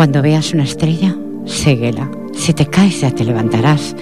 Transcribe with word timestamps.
Cuando 0.00 0.22
veas 0.22 0.54
una 0.54 0.62
estrella, 0.62 1.14
séguela. 1.44 2.10
Si 2.32 2.54
te 2.54 2.64
caes 2.64 3.02
ya 3.02 3.10
te 3.10 3.22
levantarás, 3.22 3.94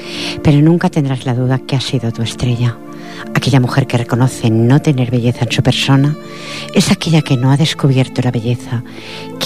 pero 0.45 0.61
nunca 0.61 0.91
tendrás 0.91 1.27
la 1.27 1.35
duda 1.35 1.59
que 1.59 1.75
ha 1.75 1.81
sido 1.81 2.13
tu 2.13 2.23
estrella. 2.23 2.79
Aquella 3.35 3.59
mujer 3.59 3.89
que 3.89 3.99
reconoce 3.99 4.49
no 4.49 4.81
tener 4.81 5.11
belleza 5.11 5.45
en 5.45 5.51
su 5.51 5.61
persona 5.61 6.17
es 6.73 6.93
aquella 6.93 7.23
que 7.23 7.37
no 7.37 7.51
ha 7.51 7.57
descubierto 7.57 8.23
la 8.23 8.31
belleza 8.31 8.85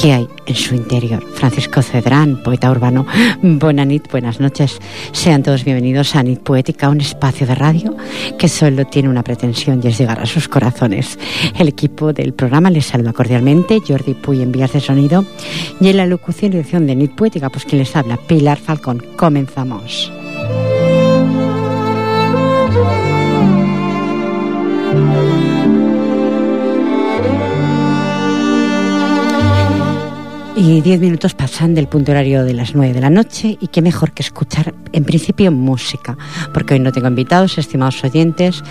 que 0.02 0.12
hay 0.12 0.29
en 0.47 0.56
su 0.56 0.74
interior. 0.74 1.24
Francisco 1.34 1.80
Cedrán, 1.80 2.42
poeta 2.42 2.73
urbano. 2.73 3.06
Bonanit, 3.41 4.11
buenas 4.11 4.41
noches. 4.41 4.80
Sean 5.12 5.45
todos 5.45 5.65
bienvenidos 5.65 6.16
a 6.16 6.25
Nit 6.25 6.41
Poética, 6.41 6.88
un 6.88 7.01
espacio 7.01 7.47
de 7.47 7.55
radio 7.55 7.97
que 8.37 8.48
solo 8.48 8.84
tiene 8.84 9.09
una 9.09 9.23
pretensión 9.23 9.80
y 9.83 9.87
es 9.87 9.98
llegar 9.98 10.19
a 10.19 10.27
sus 10.27 10.48
corazones. 10.48 11.20
El 11.56 11.69
equipo 11.69 12.12
del 12.12 12.34
programa 12.34 12.69
les 12.69 12.87
saluda 12.87 13.12
cordialmente, 13.12 13.81
Jordi 13.86 14.14
Puy 14.14 14.42
en 14.42 14.50
vías 14.50 14.72
de 14.72 14.81
sonido 14.81 15.25
y 15.81 15.89
en 15.89 15.97
la 15.97 16.06
locución 16.06 16.50
y 16.50 16.56
dirección 16.56 16.84
de 16.89 16.97
Nit 16.97 17.12
Poética, 17.12 17.48
pues 17.48 17.64
quien 17.64 17.78
les 17.78 17.94
habla, 17.94 18.16
Pilar 18.16 18.59
Falcón. 18.59 19.05
Comenzamos. 19.16 20.12
Y 30.64 30.80
diez 30.80 31.00
minutos 31.00 31.34
pasan 31.34 31.74
del 31.74 31.88
punto 31.88 32.12
horario 32.12 32.44
de 32.44 32.55
las 32.55 32.77
nueve 32.77 32.94
de 32.94 33.00
la 33.00 33.10
noche 33.10 33.58
y 33.60 33.66
qué 33.66 33.82
mejor 33.82 34.12
que 34.12 34.22
escuchar 34.22 34.72
en 34.92 35.02
principio 35.02 35.50
música, 35.50 36.16
porque 36.54 36.74
hoy 36.74 36.80
no 36.80 36.92
tengo 36.92 37.08
invitados, 37.08 37.58
estimados 37.58 38.04
oyentes, 38.04 38.62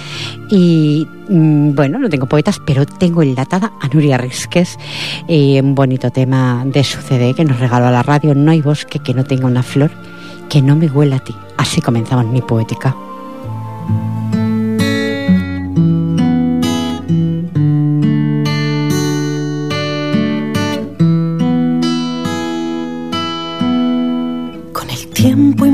y 0.49 1.05
mm, 1.27 1.75
bueno, 1.75 1.99
no 1.99 2.07
tengo 2.07 2.27
poetas, 2.27 2.61
pero 2.65 2.85
tengo 2.85 3.23
enlatada 3.23 3.73
a 3.81 3.89
Nuria 3.89 4.17
Risques, 4.17 4.79
y 5.27 5.59
un 5.59 5.75
bonito 5.75 6.11
tema 6.11 6.63
de 6.65 6.81
su 6.85 7.01
CD 7.01 7.33
que 7.33 7.43
nos 7.43 7.59
regaló 7.59 7.87
a 7.87 7.91
la 7.91 8.03
radio, 8.03 8.33
No 8.35 8.51
hay 8.51 8.61
bosque 8.61 8.99
que 8.99 9.13
no 9.13 9.25
tenga 9.25 9.47
una 9.47 9.61
flor 9.61 9.91
que 10.47 10.61
no 10.61 10.77
me 10.77 10.87
huela 10.87 11.17
a 11.17 11.19
ti. 11.19 11.35
Así 11.57 11.81
comenzamos 11.81 12.25
mi 12.27 12.41
poética. 12.41 12.95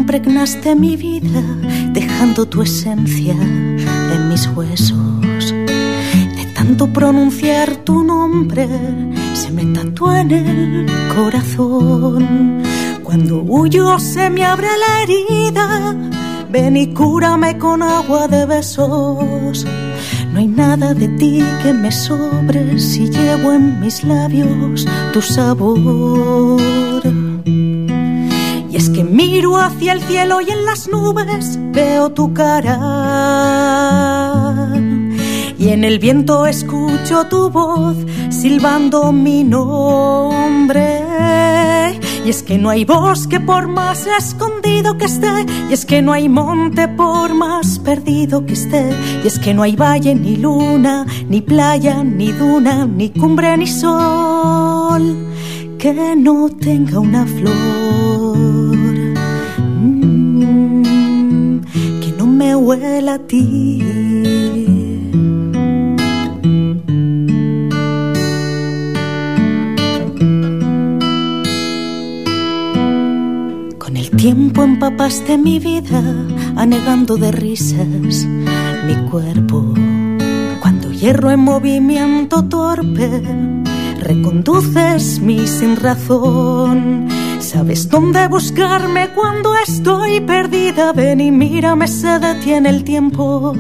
Impregnaste 0.08 0.74
mi 0.74 0.96
vida, 0.96 1.44
dejando 1.92 2.46
tu 2.46 2.62
esencia 2.62 3.34
en 3.34 4.30
mis 4.30 4.48
huesos. 4.56 5.54
De 6.38 6.46
tanto 6.56 6.88
pronunciar 6.88 7.76
tu 7.84 8.06
nombre, 8.06 8.70
se 9.34 9.52
me 9.52 9.66
tatúa 9.66 10.22
en 10.22 10.32
el 10.32 10.86
corazón. 11.14 12.64
Cuando 13.04 13.42
huyo 13.42 14.00
se 14.00 14.30
me 14.30 14.46
abre 14.46 14.70
la 14.84 15.04
herida, 15.04 15.94
ven 16.50 16.78
y 16.78 16.94
cúrame 16.94 17.58
con 17.58 17.84
agua 17.84 18.30
de 18.30 18.46
besos. 18.46 19.66
No 20.32 20.40
hay 20.40 20.48
nada 20.48 20.94
de 20.94 21.10
ti 21.20 21.44
que 21.62 21.74
me 21.74 21.92
sobre 21.92 22.80
si 22.80 23.10
llevo 23.10 23.52
en 23.52 23.82
mis 23.82 24.06
labios 24.06 24.88
tu 25.12 25.22
sabor. 25.22 26.62
Hacia 29.56 29.94
el 29.94 30.02
cielo 30.02 30.42
y 30.42 30.50
en 30.52 30.66
las 30.66 30.88
nubes 30.88 31.58
veo 31.72 32.10
tu 32.12 32.34
cara. 32.34 32.78
Y 35.58 35.70
en 35.70 35.84
el 35.84 36.00
viento 36.00 36.46
escucho 36.46 37.26
tu 37.26 37.50
voz 37.50 37.96
silbando 38.30 39.12
mi 39.12 39.44
nombre. 39.44 41.04
Y 42.26 42.30
es 42.30 42.44
que 42.44 42.58
no 42.58 42.70
hay 42.70 42.84
bosque 42.84 43.40
por 43.40 43.68
más 43.68 44.06
escondido 44.06 44.98
que 44.98 45.06
esté. 45.06 45.46
Y 45.70 45.74
es 45.74 45.86
que 45.86 46.02
no 46.02 46.12
hay 46.14 46.30
monte 46.30 46.88
por 46.90 47.34
más 47.34 47.80
perdido 47.80 48.46
que 48.46 48.54
esté. 48.54 48.90
Y 49.24 49.28
es 49.28 49.40
que 49.40 49.54
no 49.54 49.64
hay 49.64 49.76
valle 49.76 50.14
ni 50.14 50.36
luna, 50.36 51.06
ni 51.30 51.42
playa, 51.42 52.04
ni 52.04 52.32
duna, 52.32 52.86
ni 52.86 53.10
cumbre, 53.10 53.58
ni 53.58 53.68
sol 53.68 55.28
que 55.78 56.16
no 56.16 56.50
tenga 56.50 57.00
una 57.00 57.26
flor. 57.26 57.87
Huela 62.58 63.14
a 63.16 63.20
ti. 63.20 63.84
Con 73.78 73.98
el 73.98 74.10
tiempo 74.12 74.64
empapaste 74.64 75.38
mi 75.38 75.60
vida, 75.60 76.02
anegando 76.56 77.18
de 77.18 77.32
risas 77.32 78.28
mi 78.88 78.96
cuerpo. 79.10 79.74
Cuando 80.62 80.92
hierro 80.92 81.32
en 81.32 81.40
movimiento 81.40 82.44
torpe, 82.46 83.22
reconduces 84.02 85.20
mi 85.20 85.48
sin 85.48 85.76
razón. 85.76 87.08
Sabes 87.40 87.88
dónde 87.90 88.28
buscarme 88.28 89.10
cuando 89.10 89.56
estoy 89.56 90.20
perdida. 90.22 90.92
Ven 90.92 91.22
y 91.22 91.32
mírame, 91.32 91.88
se 91.88 92.20
detiene 92.20 92.70
el 92.70 92.84
tiempo. 92.84 93.56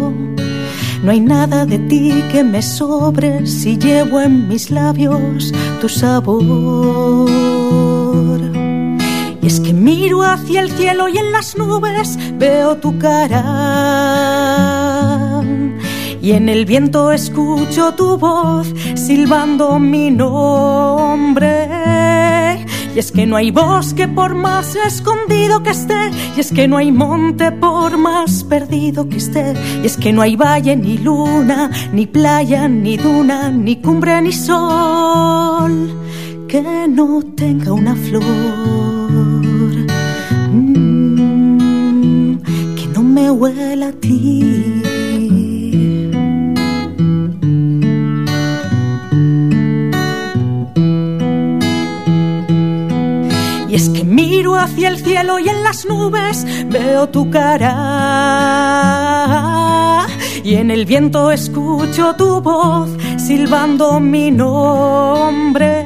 No 1.04 1.12
hay 1.12 1.20
nada 1.20 1.66
de 1.66 1.78
ti 1.80 2.12
que 2.32 2.44
me 2.44 2.62
sobre 2.62 3.46
si 3.46 3.78
llevo 3.78 4.20
en 4.20 4.48
mis 4.48 4.72
labios 4.72 5.54
tu 5.80 5.88
sabor. 5.88 7.30
Y 9.42 9.48
es 9.48 9.60
que 9.60 9.74
miro 9.74 10.24
hacia 10.24 10.62
el 10.62 10.72
cielo 10.72 11.08
y 11.08 11.18
en 11.20 11.32
las 11.32 11.56
nubes 11.56 12.18
veo 12.38 12.78
tu 12.78 12.98
cara. 12.98 13.44
Y 16.22 16.32
en 16.32 16.50
el 16.50 16.66
viento 16.66 17.12
escucho 17.12 17.94
tu 17.94 18.18
voz 18.18 18.68
silbando 18.96 19.78
mi 19.80 20.10
nombre. 20.10 21.77
Y 22.98 23.00
es 23.00 23.12
que 23.12 23.28
no 23.28 23.36
hay 23.36 23.52
bosque 23.52 24.08
por 24.08 24.34
más 24.34 24.76
escondido 24.76 25.62
que 25.62 25.70
esté. 25.70 26.10
Y 26.36 26.40
es 26.40 26.52
que 26.52 26.68
no 26.68 26.78
hay 26.78 26.92
monte 26.92 27.52
por 27.52 27.96
más 27.96 28.44
perdido 28.44 29.08
que 29.08 29.18
esté. 29.18 29.54
Y 29.84 29.86
es 29.86 29.98
que 29.98 30.12
no 30.12 30.24
hay 30.24 30.36
valle 30.36 30.76
ni 30.76 30.98
luna, 30.98 31.70
ni 31.94 32.08
playa, 32.08 32.68
ni 32.68 32.98
duna, 32.98 33.52
ni 33.52 33.76
cumbre, 33.76 34.20
ni 34.24 34.34
sol. 34.34 35.96
Que 36.48 36.88
no 36.90 37.22
tenga 37.36 37.72
una 37.72 37.96
flor. 37.96 38.24
Mm, 40.52 42.38
que 42.78 42.88
no 42.96 43.04
me 43.04 43.30
huela 43.30 43.90
a 43.90 43.92
ti. 43.92 44.87
Hacia 54.58 54.90
el 54.90 54.98
cielo 54.98 55.40
y 55.40 55.50
en 55.50 55.64
las 55.64 55.86
nubes 55.86 56.46
veo 56.70 57.10
tu 57.10 57.30
cara. 57.30 57.68
Y 60.44 60.56
en 60.56 60.72
el 60.72 60.86
viento 60.86 61.32
escucho 61.32 62.16
tu 62.16 62.42
voz 62.42 62.90
silbando 63.18 64.00
mi 64.00 64.32
nombre. 64.32 65.86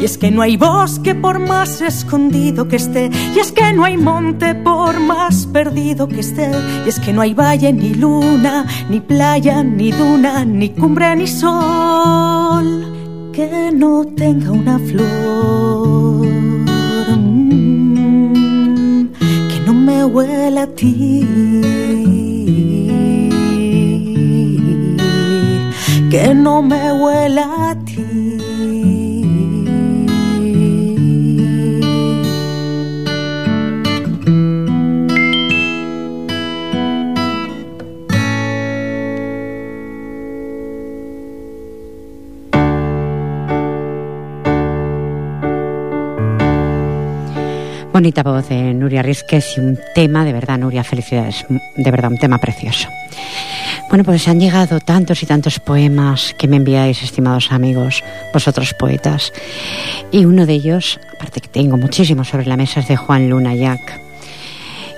Y 0.00 0.04
es 0.04 0.18
que 0.18 0.30
no 0.30 0.42
hay 0.42 0.56
bosque 0.56 1.14
por 1.14 1.38
más 1.38 1.80
escondido 1.80 2.68
que 2.68 2.76
esté. 2.76 3.10
Y 3.34 3.38
es 3.38 3.50
que 3.50 3.72
no 3.72 3.84
hay 3.84 3.96
monte 3.96 4.54
por 4.54 5.00
más 5.00 5.46
perdido 5.46 6.06
que 6.06 6.20
esté. 6.20 6.50
Y 6.84 6.88
es 6.88 7.00
que 7.00 7.12
no 7.12 7.22
hay 7.22 7.34
valle 7.34 7.72
ni 7.72 7.94
luna, 7.94 8.66
ni 8.88 9.00
playa, 9.00 9.62
ni 9.62 9.90
duna, 9.90 10.44
ni 10.44 10.68
cumbre, 10.68 11.16
ni 11.16 11.26
sol. 11.26 13.30
Que 13.32 13.70
no 13.72 14.04
tenga 14.04 14.52
una 14.52 14.78
flor. 14.78 15.97
Huele 20.08 20.60
a 20.60 20.66
ti. 20.66 21.26
Que 26.10 26.34
no 26.34 26.62
me 26.62 26.92
huela 26.92 27.70
a 27.70 27.74
ti. 27.84 27.87
Bonita 47.98 48.22
voz 48.22 48.48
de 48.48 48.74
Nuria 48.74 49.02
Rizquez 49.02 49.56
y 49.56 49.60
un 49.60 49.76
tema, 49.92 50.24
de 50.24 50.32
verdad, 50.32 50.56
Nuria, 50.56 50.84
felicidades, 50.84 51.44
de 51.48 51.90
verdad, 51.90 52.12
un 52.12 52.16
tema 52.16 52.38
precioso. 52.38 52.88
Bueno, 53.88 54.04
pues 54.04 54.28
han 54.28 54.38
llegado 54.38 54.78
tantos 54.78 55.20
y 55.24 55.26
tantos 55.26 55.58
poemas 55.58 56.32
que 56.38 56.46
me 56.46 56.58
enviáis, 56.58 57.02
estimados 57.02 57.50
amigos, 57.50 58.04
vosotros 58.32 58.72
poetas. 58.72 59.32
Y 60.12 60.26
uno 60.26 60.46
de 60.46 60.52
ellos, 60.52 61.00
aparte 61.16 61.40
que 61.40 61.48
tengo 61.48 61.76
muchísimos 61.76 62.28
sobre 62.28 62.46
la 62.46 62.56
mesa, 62.56 62.78
es 62.78 62.86
de 62.86 62.96
Juan 62.96 63.28
Luna 63.28 63.56
Jack. 63.56 64.00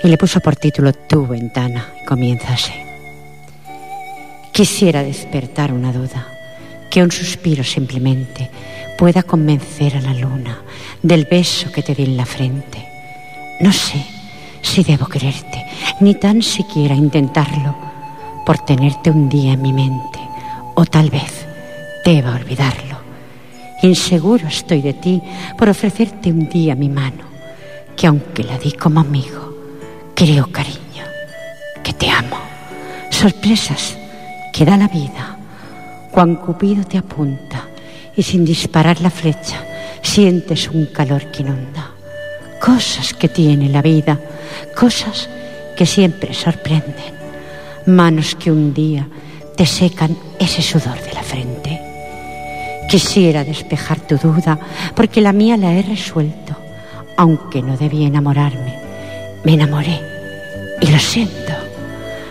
Y 0.03 0.07
le 0.07 0.19
puso 0.19 0.39
por 0.39 0.55
título 0.55 0.93
Tu 0.93 1.25
ventana. 1.25 1.87
Y 2.03 2.05
comienza 2.05 2.53
así. 2.53 2.73
Quisiera 4.51 5.01
despertar 5.01 5.73
una 5.73 5.91
duda, 5.91 6.27
que 6.91 7.01
un 7.01 7.11
suspiro 7.11 7.63
simplemente 7.63 8.51
pueda 8.95 9.23
convencer 9.23 9.97
a 9.97 10.01
la 10.01 10.13
luna 10.13 10.61
del 11.01 11.25
beso 11.25 11.71
que 11.71 11.81
te 11.81 11.95
di 11.95 12.03
en 12.03 12.15
la 12.15 12.27
frente. 12.27 12.90
No 13.61 13.71
sé 13.71 14.03
si 14.61 14.83
debo 14.83 15.05
quererte, 15.05 15.65
ni 15.99 16.15
tan 16.15 16.41
siquiera 16.41 16.95
intentarlo, 16.95 17.75
por 18.43 18.57
tenerte 18.57 19.11
un 19.11 19.29
día 19.29 19.53
en 19.53 19.61
mi 19.61 19.71
mente, 19.71 20.19
o 20.73 20.83
tal 20.85 21.11
vez 21.11 21.45
deba 22.03 22.35
olvidarlo. 22.35 22.97
Inseguro 23.83 24.47
estoy 24.47 24.81
de 24.81 24.93
ti 24.93 25.21
por 25.57 25.69
ofrecerte 25.69 26.31
un 26.31 26.49
día 26.49 26.73
mi 26.73 26.89
mano, 26.89 27.23
que 27.95 28.07
aunque 28.07 28.43
la 28.43 28.57
di 28.57 28.71
como 28.71 28.99
amigo, 28.99 29.53
creo 30.15 30.51
cariño, 30.51 31.05
que 31.83 31.93
te 31.93 32.09
amo. 32.09 32.37
Sorpresas 33.11 33.95
que 34.51 34.65
da 34.65 34.75
la 34.75 34.87
vida, 34.87 35.37
cuando 36.09 36.41
Cupido 36.41 36.83
te 36.83 36.97
apunta 36.97 37.67
y 38.15 38.23
sin 38.23 38.43
disparar 38.43 39.01
la 39.01 39.11
flecha 39.11 39.63
sientes 40.01 40.67
un 40.67 40.87
calor 40.87 41.29
que 41.31 41.43
inunda. 41.43 42.00
Cosas 42.61 43.15
que 43.15 43.27
tiene 43.27 43.69
la 43.69 43.81
vida, 43.81 44.19
cosas 44.75 45.27
que 45.75 45.87
siempre 45.87 46.35
sorprenden. 46.35 47.19
Manos 47.87 48.35
que 48.35 48.51
un 48.51 48.71
día 48.71 49.07
te 49.57 49.65
secan 49.65 50.15
ese 50.39 50.61
sudor 50.61 51.01
de 51.01 51.11
la 51.11 51.23
frente. 51.23 51.81
Quisiera 52.87 53.43
despejar 53.43 53.99
tu 54.01 54.17
duda 54.17 54.59
porque 54.95 55.21
la 55.21 55.33
mía 55.33 55.57
la 55.57 55.73
he 55.73 55.81
resuelto, 55.81 56.55
aunque 57.17 57.63
no 57.63 57.77
debí 57.77 58.05
enamorarme. 58.05 58.75
Me 59.43 59.53
enamoré 59.53 59.99
y 60.81 60.85
lo 60.85 60.99
siento. 60.99 61.53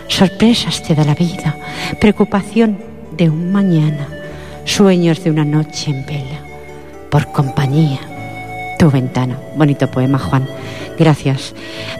Sorpresas 0.07 0.81
te 0.81 0.95
da 0.95 1.03
la 1.03 1.15
vida, 1.15 1.57
preocupación 1.99 2.79
de 3.17 3.29
un 3.29 3.51
mañana, 3.51 4.07
sueños 4.63 5.23
de 5.25 5.31
una 5.31 5.43
noche 5.43 5.91
en 5.91 6.05
vela 6.05 6.39
por 7.09 7.33
compañía. 7.33 8.10
Tu 8.81 8.89
ventana. 8.89 9.37
Bonito 9.55 9.91
poema, 9.91 10.17
Juan. 10.17 10.47
Gracias. 10.97 11.53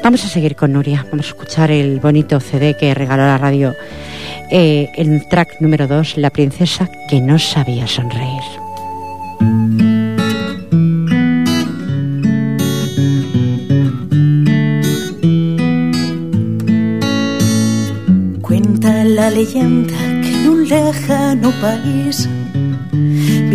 Vamos 0.03 0.25
a 0.25 0.27
seguir 0.27 0.55
con 0.55 0.73
Nuria. 0.73 1.05
Vamos 1.11 1.27
a 1.27 1.29
escuchar 1.29 1.69
el 1.69 1.99
bonito 1.99 2.39
CD 2.39 2.75
que 2.75 2.95
regaló 2.95 3.21
la 3.21 3.37
radio. 3.37 3.75
Eh, 4.49 4.89
el 4.95 5.27
track 5.29 5.61
número 5.61 5.85
2, 5.85 6.17
La 6.17 6.31
princesa 6.31 6.89
que 7.07 7.21
no 7.21 7.37
sabía 7.37 7.85
sonreír. 7.85 8.41
Cuenta 18.41 19.03
la 19.03 19.29
leyenda 19.29 19.99
que 20.23 20.33
en 20.33 20.49
un 20.49 20.67
lejano 20.67 21.51
país 21.61 22.27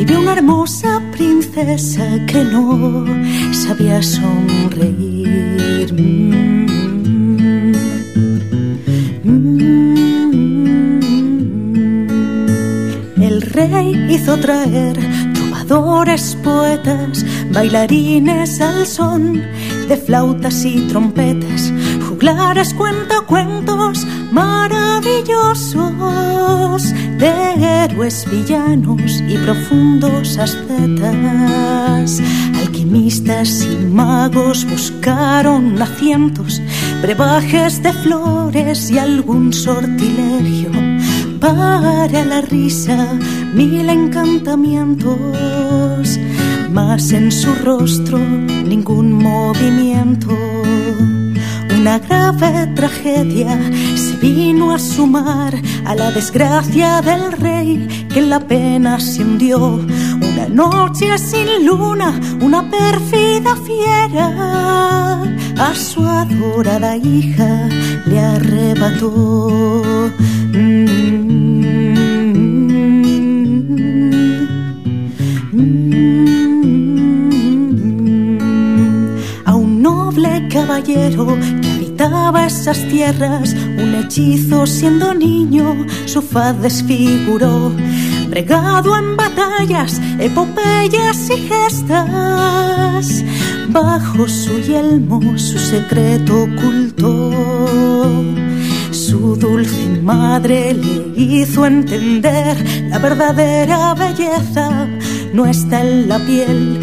vivió 0.07 0.21
una 0.21 0.35
hermosa 0.35 1.03
princesa 1.11 2.05
que 2.27 2.45
no 2.45 3.05
sabía 3.53 4.01
sonreír. 4.01 5.27
El 13.17 13.43
rey 13.43 14.07
hizo 14.11 14.37
traer 14.39 14.97
trovadores, 15.35 16.37
poetas, 16.45 17.25
bailarines 17.51 18.61
al 18.61 18.87
son 18.87 19.43
de 19.89 19.97
flautas 19.97 20.65
y 20.65 20.83
trompetas, 20.83 21.73
juglares, 22.09 22.73
cuentos 22.75 24.07
maravillosos 24.33 26.93
de 27.19 27.85
héroes 27.85 28.27
villanos 28.31 29.23
y 29.29 29.37
profundos 29.39 30.39
ascetas. 30.39 32.21
Alquimistas 32.61 33.65
y 33.65 33.77
magos 33.87 34.67
buscaron 34.69 35.81
a 35.81 35.87
cientos 35.87 36.61
brebajes 37.03 37.83
de 37.83 37.93
flores 37.93 38.91
y 38.91 38.99
algún 38.99 39.53
sortilegio 39.53 40.71
para 41.41 42.25
la 42.25 42.41
risa, 42.41 43.13
mil 43.55 43.89
encantamientos, 43.89 46.19
mas 46.73 47.13
en 47.13 47.31
su 47.31 47.55
rostro 47.57 48.19
ningún 48.19 49.13
movimiento 49.13 50.31
una 51.87 52.01
grave 52.01 52.67
tragedia 52.75 53.57
se 53.95 54.17
vino 54.17 54.73
a 54.73 54.79
sumar 54.79 55.55
a 55.85 55.95
la 55.95 56.11
desgracia 56.11 57.01
del 57.01 57.31
rey 57.31 58.09
que 58.13 58.19
en 58.19 58.29
la 58.29 58.41
pena 58.41 58.99
se 58.99 59.23
hundió. 59.23 59.59
Una 60.29 60.49
noche 60.49 61.17
sin 61.17 61.65
luna, 61.65 62.21
una 62.41 62.69
pérfida 62.69 63.55
fiera 63.65 65.23
a 65.59 65.75
su 65.77 66.03
adorada 66.05 66.97
hija 66.97 67.69
le 68.07 68.19
arrebató. 68.19 70.11
A 79.45 79.55
un 79.55 79.83
noble 79.83 80.49
caballero 80.49 81.39
esas 82.47 82.87
tierras, 82.89 83.55
un 83.55 83.95
hechizo 83.95 84.67
siendo 84.67 85.13
niño, 85.15 85.87
su 86.07 86.23
faz 86.23 86.61
desfiguró. 86.63 87.73
Bregado 88.29 88.97
en 88.97 89.17
batallas, 89.17 90.01
epopeyas 90.19 91.31
y 91.31 91.49
gestas, 91.49 93.25
bajo 93.69 94.29
su 94.29 94.61
yelmo 94.61 95.37
su 95.37 95.59
secreto 95.59 96.45
ocultó. 96.45 97.31
Su 98.91 99.37
dulce 99.37 100.01
madre 100.03 100.75
le 100.75 101.21
hizo 101.21 101.67
entender 101.67 102.57
la 102.89 102.99
verdadera 102.99 103.95
belleza 103.95 104.89
no 105.33 105.45
está 105.45 105.83
en 105.83 106.09
la 106.09 106.19
piel 106.19 106.79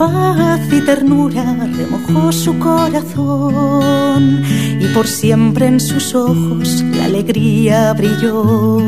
paz 0.00 0.60
y 0.72 0.80
ternura 0.80 1.44
remojó 1.76 2.32
su 2.32 2.58
corazón 2.58 4.42
y 4.80 4.86
por 4.94 5.06
siempre 5.06 5.66
en 5.66 5.78
sus 5.78 6.14
ojos 6.14 6.82
la 6.94 7.04
alegría 7.04 7.92
brilló. 7.92 8.78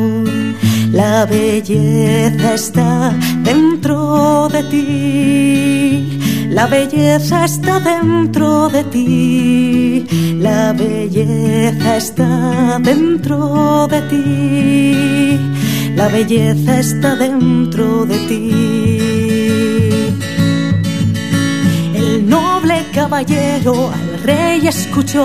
La 0.91 1.25
belleza 1.25 2.53
está 2.53 3.13
dentro 3.43 4.49
de 4.49 4.63
ti. 4.71 6.19
La 6.49 6.67
belleza 6.67 7.45
está 7.45 7.79
dentro 7.79 8.69
de 8.69 8.83
ti. 8.83 10.05
La 10.39 10.73
belleza 10.73 11.97
está 11.97 12.79
dentro 12.79 13.87
de 13.87 14.01
ti. 14.11 15.39
La 15.95 16.07
belleza 16.07 16.79
está 16.79 17.15
dentro 17.15 18.05
de 18.05 18.17
ti 18.27 19.02
caballero 23.13 23.91
al 23.91 24.23
rey 24.23 24.67
escuchó 24.67 25.23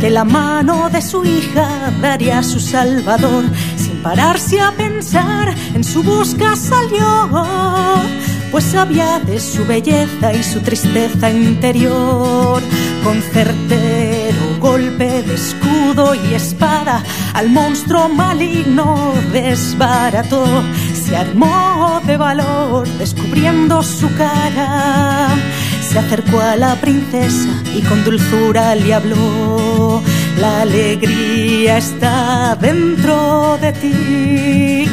que 0.00 0.08
la 0.08 0.24
mano 0.24 0.88
de 0.88 1.02
su 1.02 1.22
hija 1.22 1.92
daría 2.00 2.38
a 2.38 2.42
su 2.42 2.58
salvador. 2.58 3.44
Sin 3.76 4.02
pararse 4.02 4.58
a 4.58 4.72
pensar, 4.72 5.54
en 5.74 5.84
su 5.84 6.02
busca 6.02 6.56
salió, 6.56 7.44
pues 8.50 8.64
sabía 8.64 9.18
de 9.18 9.38
su 9.38 9.66
belleza 9.66 10.32
y 10.32 10.42
su 10.42 10.60
tristeza 10.60 11.30
interior. 11.30 12.62
Con 13.04 13.20
certero 13.20 14.58
golpe 14.58 15.22
de 15.22 15.34
escudo 15.34 16.14
y 16.14 16.32
espada, 16.32 17.04
al 17.34 17.50
monstruo 17.50 18.08
maligno 18.08 19.12
desbarató. 19.30 20.46
Se 20.94 21.14
armó 21.14 22.00
de 22.06 22.16
valor, 22.16 22.88
descubriendo 22.96 23.82
su 23.82 24.08
cara 24.14 25.28
se 25.90 25.98
acercó 25.98 26.40
a 26.40 26.54
la 26.54 26.76
princesa 26.76 27.48
y 27.76 27.82
con 27.82 28.04
dulzura 28.04 28.76
le 28.76 28.94
habló. 28.94 30.00
La 30.38 30.62
alegría 30.62 31.78
está 31.78 32.54
dentro 32.54 33.58
de 33.60 33.72
ti. 33.72 34.84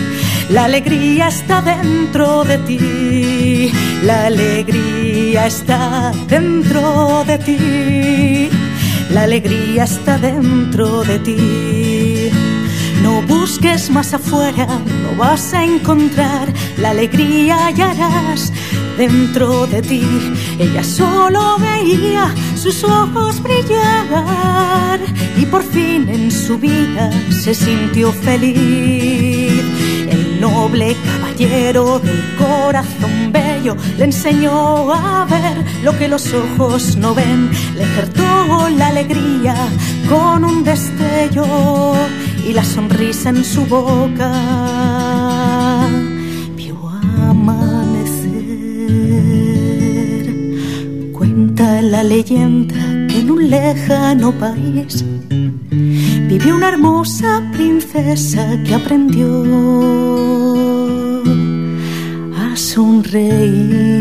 La 0.49 0.65
alegría 0.65 1.27
está 1.27 1.61
dentro 1.61 2.43
de 2.45 2.57
ti. 2.57 3.71
La 4.03 4.25
alegría 4.25 5.45
está 5.45 6.11
dentro 6.27 7.23
de 7.27 7.37
ti. 7.37 8.49
La 9.11 9.23
alegría 9.23 9.83
está 9.83 10.17
dentro 10.17 11.03
de 11.03 11.19
ti. 11.19 12.31
No 13.03 13.21
busques 13.21 13.91
más 13.91 14.13
afuera, 14.15 14.65
no 14.65 15.15
vas 15.15 15.53
a 15.53 15.63
encontrar 15.63 16.51
la 16.77 16.89
alegría 16.89 17.71
y 17.75 17.81
harás 17.81 18.51
dentro 18.97 19.67
de 19.67 19.81
ti. 19.81 20.03
Ella 20.59 20.83
solo 20.83 21.57
veía 21.59 22.33
sus 22.55 22.83
ojos 22.83 23.41
brillar 23.41 24.99
y 25.37 25.45
por 25.45 25.63
fin 25.63 26.09
en 26.09 26.31
su 26.31 26.57
vida 26.57 27.11
se 27.29 27.53
sintió 27.53 28.11
feliz. 28.11 29.63
El 30.09 30.41
noble 30.41 30.95
caballero 31.05 31.99
del 31.99 32.23
corazón 32.37 33.31
bello 33.31 33.75
le 33.97 34.05
enseñó 34.05 34.91
a 34.93 35.25
ver 35.25 35.63
lo 35.83 35.97
que 35.97 36.07
los 36.07 36.33
ojos 36.33 36.95
no 36.95 37.13
ven, 37.13 37.51
le 37.75 37.83
ejertó 37.83 38.69
la 38.69 38.87
alegría 38.87 39.55
con 40.09 40.45
un 40.45 40.63
destello 40.63 41.93
y 42.47 42.53
la 42.53 42.63
sonrisa 42.63 43.29
en 43.29 43.43
su 43.43 43.65
boca 43.65 45.06
la 51.97 52.03
leyenda 52.03 52.75
que 53.07 53.21
en 53.21 53.31
un 53.31 53.49
lejano 53.49 54.31
país 54.33 55.03
vivió 56.29 56.55
una 56.55 56.69
hermosa 56.69 57.41
princesa 57.53 58.43
que 58.63 58.75
aprendió 58.75 59.27
a 62.35 62.55
sonreír. 62.55 63.97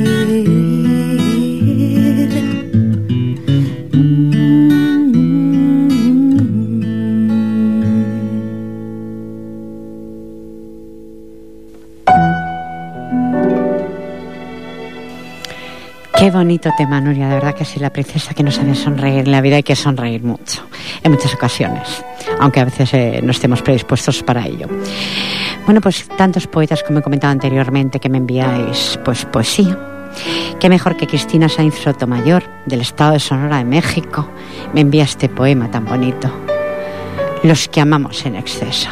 Qué 16.27 16.33
bonito 16.33 16.71
tema, 16.77 17.01
Nuria. 17.01 17.29
De 17.29 17.35
verdad 17.35 17.55
que 17.55 17.65
sí, 17.65 17.79
la 17.79 17.91
princesa 17.91 18.35
que 18.35 18.43
no 18.43 18.51
sabe 18.51 18.75
sonreír 18.75 19.21
en 19.21 19.31
la 19.31 19.41
vida 19.41 19.55
hay 19.55 19.63
que 19.63 19.77
sonreír 19.77 20.25
mucho, 20.25 20.61
en 21.05 21.13
muchas 21.13 21.33
ocasiones, 21.33 22.05
aunque 22.41 22.59
a 22.59 22.65
veces 22.65 22.93
eh, 22.95 23.21
no 23.23 23.31
estemos 23.31 23.63
predispuestos 23.63 24.25
para 24.25 24.45
ello. 24.45 24.67
Bueno, 25.67 25.81
pues 25.81 26.09
tantos 26.17 26.49
poetas, 26.49 26.83
como 26.83 26.99
he 26.99 27.03
comentado 27.03 27.31
anteriormente, 27.31 28.01
que 28.01 28.09
me 28.09 28.19
enviáis 28.19 28.99
pues 29.05 29.25
poesía. 29.25 29.79
Qué 30.59 30.69
mejor 30.69 30.97
que 30.97 31.07
Cristina 31.07 31.49
Sainz 31.49 31.77
Sotomayor, 31.77 32.43
del 32.67 32.81
estado 32.81 33.13
de 33.13 33.21
Sonora 33.21 33.59
de 33.59 33.65
México, 33.65 34.29
me 34.75 34.81
envía 34.81 35.05
este 35.05 35.29
poema 35.29 35.71
tan 35.71 35.85
bonito. 35.85 36.29
Los 37.45 37.69
que 37.69 37.81
amamos 37.81 38.27
en 38.27 38.35
exceso. 38.35 38.89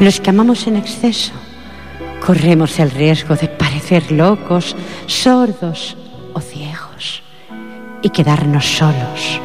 Los 0.00 0.18
que 0.18 0.30
amamos 0.30 0.66
en 0.66 0.74
exceso 0.74 1.45
corremos 2.24 2.78
el 2.78 2.90
riesgo 2.90 3.36
de 3.36 3.48
parecer 3.48 4.12
locos, 4.12 4.76
sordos 5.06 5.96
o 6.32 6.40
ciegos 6.40 7.22
y 8.02 8.10
quedarnos 8.10 8.64
solos. 8.66 9.40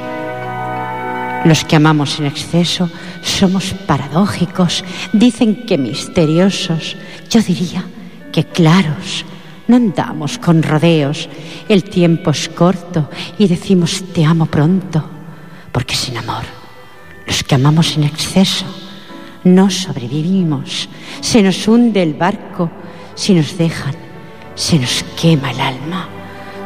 Los 1.45 1.65
que 1.65 1.75
amamos 1.75 2.19
en 2.19 2.27
exceso 2.27 2.89
somos 3.23 3.73
paradójicos, 3.87 4.83
dicen 5.11 5.65
que 5.65 5.77
misteriosos, 5.77 6.95
yo 7.29 7.41
diría 7.41 7.83
que 8.31 8.45
claros. 8.45 9.25
No 9.67 9.77
andamos 9.77 10.37
con 10.37 10.61
rodeos, 10.61 11.29
el 11.69 11.83
tiempo 11.83 12.31
es 12.31 12.49
corto 12.49 13.09
y 13.37 13.47
decimos 13.47 14.03
te 14.13 14.25
amo 14.25 14.45
pronto, 14.45 15.03
porque 15.71 15.95
sin 15.95 16.17
amor, 16.17 16.43
los 17.25 17.43
que 17.43 17.55
amamos 17.55 17.95
en 17.95 18.03
exceso, 18.03 18.65
no 19.43 19.69
sobrevivimos, 19.69 20.89
se 21.19 21.41
nos 21.41 21.67
hunde 21.67 22.03
el 22.03 22.13
barco, 22.13 22.69
si 23.15 23.33
nos 23.33 23.57
dejan, 23.57 23.95
se 24.55 24.77
nos 24.79 25.03
quema 25.19 25.51
el 25.51 25.59
alma. 25.59 26.07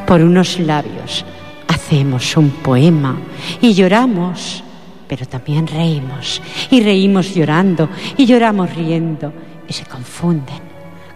Por 0.06 0.22
unos 0.22 0.60
labios 0.60 1.26
hacemos 1.68 2.36
un 2.38 2.50
poema 2.50 3.18
y 3.62 3.74
lloramos, 3.74 4.64
pero 5.08 5.26
también 5.26 5.68
reímos, 5.68 6.42
y 6.70 6.82
reímos 6.82 7.34
llorando, 7.34 7.90
y 8.18 8.26
lloramos 8.26 8.74
riendo, 8.76 9.34
y 9.68 9.74
se 9.74 9.86
confunden 9.86 10.60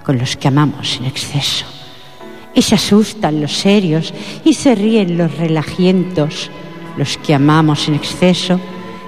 con 0.03 0.17
los 0.17 0.37
que 0.37 0.47
amamos 0.47 0.97
en 0.97 1.05
exceso. 1.05 1.65
Y 2.55 2.61
se 2.61 2.75
asustan 2.75 3.41
los 3.41 3.53
serios 3.53 4.13
y 4.43 4.53
se 4.53 4.73
ríen 4.73 5.17
los 5.17 5.37
relajientos. 5.37 6.49
Los 6.97 7.17
que 7.17 7.35
amamos 7.35 7.87
en 7.87 7.93
exceso 7.93 8.59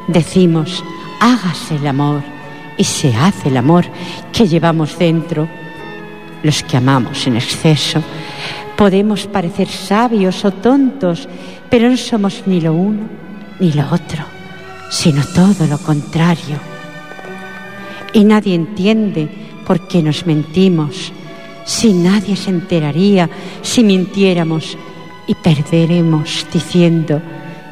decimos, 0.07 0.83
hágase 1.19 1.75
el 1.75 1.87
amor 1.87 2.21
y 2.77 2.83
se 2.83 3.15
hace 3.15 3.49
el 3.49 3.57
amor 3.57 3.85
que 4.31 4.47
llevamos 4.47 4.97
dentro. 4.97 5.47
Los 6.43 6.63
que 6.63 6.77
amamos 6.77 7.27
en 7.27 7.35
exceso 7.35 8.01
podemos 8.75 9.27
parecer 9.27 9.67
sabios 9.67 10.43
o 10.43 10.51
tontos, 10.51 11.29
pero 11.69 11.89
no 11.89 11.97
somos 11.97 12.43
ni 12.47 12.61
lo 12.61 12.73
uno 12.73 13.21
ni 13.59 13.71
lo 13.73 13.85
otro, 13.85 14.23
sino 14.89 15.23
todo 15.23 15.67
lo 15.67 15.77
contrario. 15.77 16.57
Y 18.13 18.23
nadie 18.23 18.55
entiende 18.55 19.29
por 19.67 19.87
qué 19.87 20.01
nos 20.01 20.25
mentimos, 20.25 21.13
si 21.63 21.93
nadie 21.93 22.35
se 22.35 22.49
enteraría 22.49 23.29
si 23.61 23.83
mintiéramos 23.83 24.75
y 25.27 25.35
perderemos 25.35 26.47
diciendo, 26.51 27.21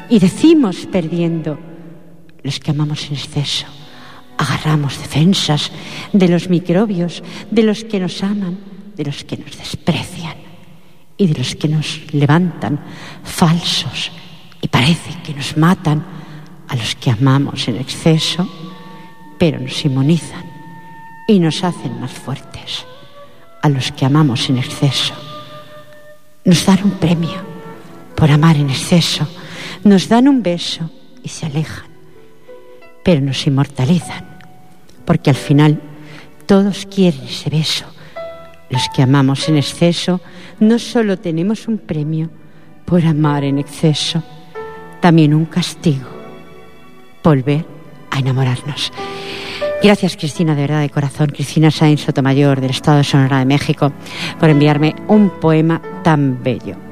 y 0.08 0.20
decimos 0.20 0.86
perdiendo, 0.86 1.58
los 2.44 2.60
que 2.60 2.70
amamos 2.70 3.08
en 3.08 3.14
exceso 3.14 3.66
agarramos 4.40 4.98
defensas 4.98 5.70
de 6.14 6.26
los 6.26 6.48
microbios, 6.48 7.22
de 7.50 7.62
los 7.62 7.84
que 7.84 8.00
nos 8.00 8.22
aman, 8.22 8.58
de 8.96 9.04
los 9.04 9.22
que 9.24 9.36
nos 9.36 9.58
desprecian 9.58 10.36
y 11.18 11.26
de 11.26 11.38
los 11.38 11.54
que 11.54 11.68
nos 11.68 12.00
levantan 12.12 12.80
falsos 13.22 14.10
y 14.62 14.68
parece 14.68 15.10
que 15.22 15.34
nos 15.34 15.58
matan 15.58 16.02
a 16.68 16.74
los 16.74 16.94
que 16.94 17.10
amamos 17.10 17.68
en 17.68 17.76
exceso, 17.76 18.48
pero 19.38 19.60
nos 19.60 19.84
inmunizan 19.84 20.44
y 21.28 21.38
nos 21.38 21.62
hacen 21.62 22.00
más 22.00 22.12
fuertes 22.12 22.86
a 23.60 23.68
los 23.68 23.92
que 23.92 24.06
amamos 24.06 24.48
en 24.48 24.56
exceso. 24.56 25.12
Nos 26.46 26.64
dan 26.64 26.82
un 26.82 26.92
premio 26.92 27.44
por 28.16 28.30
amar 28.30 28.56
en 28.56 28.70
exceso, 28.70 29.28
nos 29.84 30.08
dan 30.08 30.28
un 30.28 30.42
beso 30.42 30.90
y 31.22 31.28
se 31.28 31.44
alejan, 31.44 31.90
pero 33.04 33.20
nos 33.20 33.46
inmortalizan 33.46 34.29
porque 35.04 35.30
al 35.30 35.36
final 35.36 35.80
todos 36.46 36.86
quieren 36.86 37.22
ese 37.22 37.50
beso. 37.50 37.86
Los 38.70 38.88
que 38.94 39.02
amamos 39.02 39.48
en 39.48 39.56
exceso 39.56 40.20
no 40.60 40.78
solo 40.78 41.18
tenemos 41.18 41.68
un 41.68 41.78
premio 41.78 42.30
por 42.84 43.04
amar 43.04 43.44
en 43.44 43.58
exceso, 43.58 44.22
también 45.00 45.34
un 45.34 45.44
castigo, 45.44 46.08
volver 47.22 47.64
a 48.10 48.18
enamorarnos. 48.18 48.92
Gracias 49.82 50.16
Cristina, 50.16 50.54
de 50.54 50.62
verdad, 50.62 50.80
de 50.80 50.90
corazón, 50.90 51.28
Cristina 51.28 51.70
Sainz 51.70 52.02
Sotomayor, 52.02 52.60
del 52.60 52.70
Estado 52.70 52.98
de 52.98 53.04
Sonora 53.04 53.38
de 53.38 53.46
México, 53.46 53.92
por 54.38 54.50
enviarme 54.50 54.94
un 55.08 55.30
poema 55.40 55.80
tan 56.02 56.42
bello. 56.42 56.89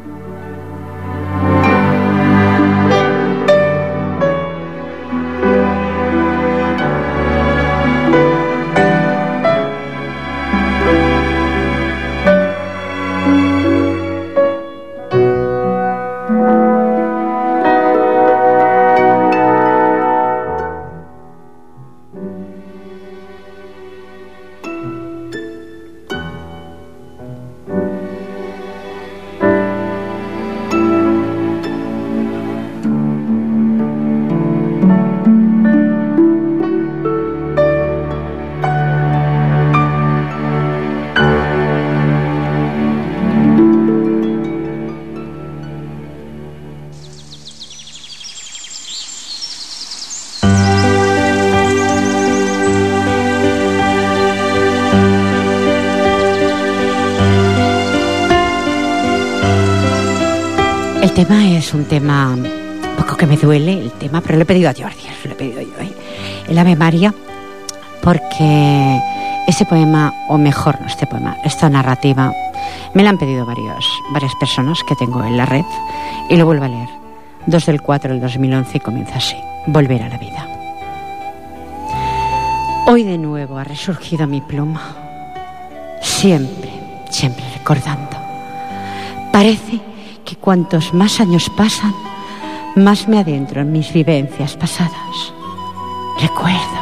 Lo 64.38 64.45
he 64.45 64.47
pedido 64.47 64.71
a 64.71 64.73
Jordi, 64.73 65.02
lo 65.25 65.33
he 65.33 65.35
pedido 65.35 65.61
yo, 65.61 65.78
¿eh? 65.80 65.92
el 66.49 66.59
Ave 66.59 66.76
María, 66.76 67.12
porque 68.02 69.00
ese 69.47 69.64
poema, 69.64 70.14
o 70.28 70.38
mejor 70.38 70.80
no 70.80 70.87
este 70.87 71.07
poema, 71.07 71.37
esta 71.45 71.68
narrativa, 71.68 72.33
me 72.95 73.02
la 73.02 73.11
han 73.11 73.18
pedido 73.18 73.45
varios, 73.45 73.87
varias 74.12 74.33
personas 74.37 74.78
que 74.87 74.95
tengo 74.95 75.25
en 75.25 75.37
la 75.37 75.47
red 75.47 75.64
y 76.28 76.37
lo 76.37 76.47
vuelvo 76.47 76.64
a 76.64 76.68
leer. 76.68 76.88
2 77.47 77.66
del 77.66 77.80
4 77.80 78.12
del 78.12 78.21
2011 78.21 78.76
y 78.76 78.80
comienza 78.80 79.16
así, 79.16 79.37
Volver 79.66 80.02
a 80.02 80.09
la 80.09 80.18
vida. 80.18 80.47
Hoy 82.87 83.04
de 83.04 83.18
nuevo 83.18 83.59
ha 83.59 83.64
resurgido 83.64 84.26
mi 84.26 84.40
pluma, 84.40 84.80
siempre, 86.00 86.71
siempre 87.11 87.45
recordando. 87.54 88.16
Parece 89.33 89.80
que 90.25 90.37
cuantos 90.37 90.95
más 90.95 91.21
años 91.21 91.50
pasan, 91.57 91.95
más 92.85 93.09
me 93.09 93.19
adentro 93.19 93.61
en 93.61 93.73
mis 93.73 93.93
vivencias 93.93 94.57
pasadas. 94.57 95.33
Recuerdo, 96.21 96.81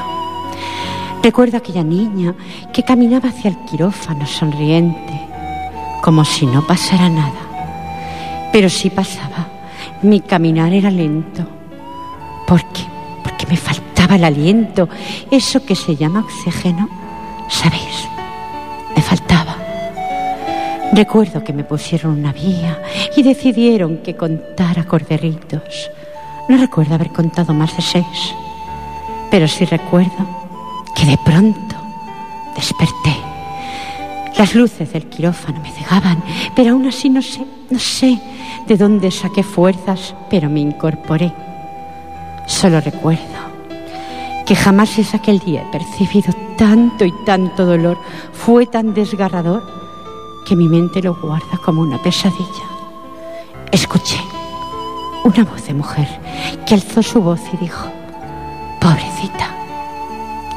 recuerdo 1.23 1.57
aquella 1.57 1.85
niña 1.85 2.35
que 2.73 2.83
caminaba 2.83 3.29
hacia 3.29 3.51
el 3.51 3.59
quirófano 3.65 4.27
sonriente, 4.27 5.21
como 6.03 6.25
si 6.25 6.47
no 6.47 6.67
pasara 6.67 7.09
nada. 7.09 8.51
Pero 8.53 8.69
sí 8.69 8.91
pasaba, 8.91 9.49
mi 10.03 10.21
caminar 10.21 10.73
era 10.73 10.91
lento. 10.91 11.47
¿Por 12.47 12.65
qué? 12.73 12.83
Porque 13.23 13.47
me 13.47 13.57
faltaba 13.57 14.17
el 14.17 14.25
aliento, 14.25 14.89
eso 15.31 15.65
que 15.65 15.75
se 15.75 15.97
llama 15.97 16.21
oxígeno, 16.21 16.89
¿sabéis? 17.49 17.96
Recuerdo 20.97 21.45
que 21.45 21.53
me 21.53 21.63
pusieron 21.63 22.19
una 22.19 22.33
vía 22.33 22.81
y 23.15 23.23
decidieron 23.23 23.99
que 23.99 24.17
contara 24.17 24.85
corderitos. 24.85 25.91
No 26.49 26.57
recuerdo 26.57 26.95
haber 26.95 27.11
contado 27.11 27.53
más 27.53 27.77
de 27.77 27.83
seis, 27.83 28.35
pero 29.31 29.47
sí 29.47 29.67
recuerdo 29.67 30.27
que 30.95 31.05
de 31.05 31.19
pronto 31.19 31.77
desperté. 32.57 33.15
Las 34.39 34.55
luces 34.55 34.91
del 34.91 35.05
quirófano 35.11 35.61
me 35.61 35.71
cegaban, 35.71 36.25
pero 36.55 36.71
aún 36.71 36.87
así 36.87 37.11
no 37.11 37.21
sé, 37.21 37.45
no 37.69 37.79
sé 37.79 38.19
de 38.67 38.77
dónde 38.79 39.11
saqué 39.11 39.43
fuerzas, 39.43 40.15
pero 40.31 40.49
me 40.49 40.61
incorporé. 40.61 41.31
Solo 42.47 42.81
recuerdo 42.81 43.21
que 44.47 44.57
jamás 44.57 44.99
es 44.99 45.15
aquel 45.15 45.41
día 45.41 45.61
he 45.61 45.73
percibido 45.73 46.33
tanto 46.57 47.05
y 47.05 47.13
tanto 47.27 47.67
dolor, 47.67 47.99
fue 48.33 48.65
tan 48.65 48.95
desgarrador 48.95 49.86
que 50.47 50.55
mi 50.55 50.69
mente 50.69 51.03
lo 51.03 51.15
guarda 51.15 51.59
como 51.59 51.83
una 51.83 52.01
pesadilla. 52.01 52.65
Escuché 53.73 54.21
una 55.25 55.43
voz 55.43 55.67
de 55.67 55.75
mujer 55.75 56.09
que 56.65 56.75
alzó 56.75 57.03
su 57.03 57.21
voz 57.21 57.41
y 57.53 57.57
dijo, 57.57 57.87
pobrecita. 58.81 59.51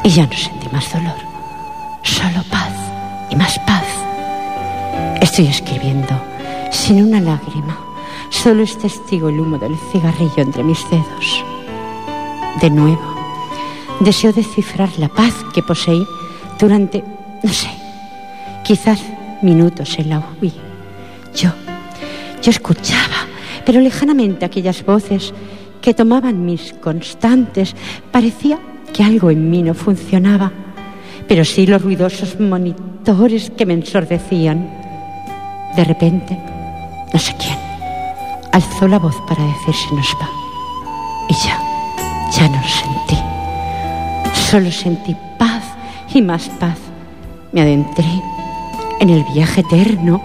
Y 0.03 0.09
ya 0.09 0.27
no 0.27 0.33
sentí 0.33 0.69
más 0.71 0.93
dolor, 0.93 1.17
solo 2.03 2.43
paz 2.51 2.71
y 3.31 3.35
más 3.35 3.57
paz. 3.65 3.85
Estoy 5.21 5.47
escribiendo 5.47 6.13
sin 6.69 7.03
una 7.03 7.19
lágrima, 7.19 7.75
solo 8.29 8.61
es 8.61 8.77
testigo 8.77 9.29
el 9.29 9.39
humo 9.39 9.57
del 9.57 9.75
cigarrillo 9.91 10.43
entre 10.43 10.63
mis 10.63 10.87
dedos. 10.91 11.43
De 12.61 12.69
nuevo, 12.69 13.15
deseo 14.01 14.33
descifrar 14.33 14.89
la 14.97 15.07
paz 15.07 15.33
que 15.51 15.63
poseí 15.63 16.07
durante, 16.59 17.03
no 17.41 17.51
sé, 17.51 17.69
quizás 18.63 19.01
minutos 19.41 19.97
en 19.99 20.09
la 20.09 20.23
huí. 20.41 20.53
Yo, 21.35 21.49
yo 22.41 22.51
escuchaba, 22.51 23.27
pero 23.65 23.81
lejanamente 23.81 24.45
aquellas 24.45 24.85
voces 24.85 25.33
que 25.81 25.93
tomaban 25.93 26.45
mis 26.45 26.73
constantes. 26.73 27.75
Parecía 28.11 28.59
que 28.93 29.03
algo 29.03 29.29
en 29.31 29.49
mí 29.49 29.63
no 29.63 29.73
funcionaba, 29.73 30.51
pero 31.27 31.45
sí 31.45 31.65
los 31.65 31.81
ruidosos 31.81 32.39
monitores 32.39 33.51
que 33.51 33.65
me 33.65 33.73
ensordecían. 33.73 34.69
De 35.75 35.83
repente, 35.83 36.37
no 37.13 37.19
sé 37.19 37.35
quién, 37.37 37.57
alzó 38.51 38.87
la 38.87 38.99
voz 38.99 39.15
para 39.27 39.43
decir 39.43 39.73
si 39.73 39.95
nos 39.95 40.07
va. 40.21 40.29
Y 41.29 41.33
ya, 41.33 41.59
ya 42.31 42.47
no 42.49 42.61
sentí. 42.63 43.17
Solo 44.49 44.71
sentí 44.71 45.15
paz 45.37 45.63
y 46.13 46.21
más 46.21 46.49
paz. 46.59 46.77
Me 47.51 47.61
adentré 47.61 48.05
en 48.99 49.09
el 49.09 49.23
viaje 49.33 49.61
eterno, 49.61 50.21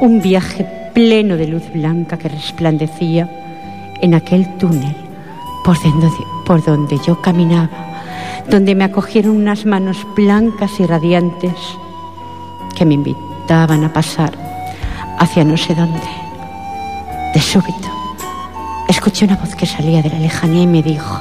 un 0.00 0.20
viaje 0.20 0.64
pleno 0.94 1.36
de 1.36 1.46
luz 1.46 1.62
blanca 1.72 2.16
que 2.16 2.28
resplandecía 2.28 3.28
en 4.00 4.14
aquel 4.14 4.56
túnel 4.58 4.96
por 5.64 5.80
donde, 5.82 6.10
por 6.44 6.64
donde 6.64 6.98
yo 6.98 7.20
caminaba, 7.20 7.70
donde 8.48 8.74
me 8.74 8.84
acogieron 8.84 9.36
unas 9.36 9.64
manos 9.64 10.06
blancas 10.16 10.80
y 10.80 10.86
radiantes 10.86 11.54
que 12.74 12.84
me 12.84 12.94
invitaban 12.94 13.84
a 13.84 13.92
pasar 13.92 14.32
hacia 15.18 15.44
no 15.44 15.56
sé 15.56 15.74
dónde. 15.74 16.00
De 17.34 17.40
súbito, 17.40 17.88
escuché 18.88 19.24
una 19.24 19.36
voz 19.36 19.54
que 19.54 19.66
salía 19.66 20.02
de 20.02 20.10
la 20.10 20.18
lejanía 20.18 20.62
y 20.62 20.66
me 20.66 20.82
dijo, 20.82 21.20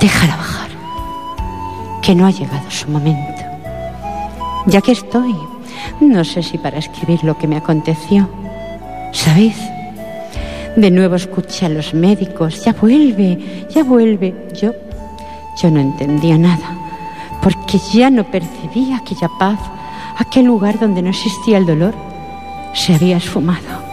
déjala 0.00 0.36
bajar, 0.36 0.70
que 2.00 2.14
no 2.14 2.26
ha 2.26 2.30
llegado 2.30 2.70
su 2.70 2.88
momento. 2.88 3.42
Ya 4.66 4.80
que 4.80 4.92
estoy 4.92 5.34
no 6.00 6.24
sé 6.24 6.42
si 6.42 6.58
para 6.58 6.78
escribir 6.78 7.22
lo 7.24 7.36
que 7.36 7.46
me 7.46 7.56
aconteció. 7.56 8.28
¿Sabéis? 9.12 9.56
De 10.76 10.90
nuevo 10.90 11.16
escuché 11.16 11.66
a 11.66 11.68
los 11.68 11.94
médicos, 11.94 12.64
ya 12.64 12.72
vuelve, 12.72 13.66
ya 13.70 13.82
vuelve. 13.82 14.48
Yo, 14.54 14.72
yo 15.60 15.70
no 15.70 15.80
entendía 15.80 16.38
nada, 16.38 16.76
porque 17.42 17.78
ya 17.92 18.08
no 18.08 18.24
percibía 18.24 18.98
aquella 18.98 19.28
paz, 19.38 19.58
aquel 20.16 20.46
lugar 20.46 20.78
donde 20.78 21.02
no 21.02 21.10
existía 21.10 21.58
el 21.58 21.66
dolor, 21.66 21.94
se 22.72 22.94
había 22.94 23.16
esfumado. 23.16 23.90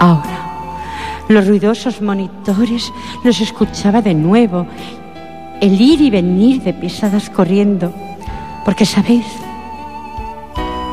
Ahora, 0.00 0.36
los 1.28 1.46
ruidosos 1.46 2.00
monitores 2.00 2.92
los 3.24 3.40
escuchaba 3.40 4.00
de 4.00 4.14
nuevo, 4.14 4.66
el 5.60 5.80
ir 5.80 6.00
y 6.00 6.10
venir 6.10 6.62
de 6.62 6.72
pisadas 6.72 7.28
corriendo, 7.30 7.92
porque 8.64 8.86
sabéis, 8.86 9.26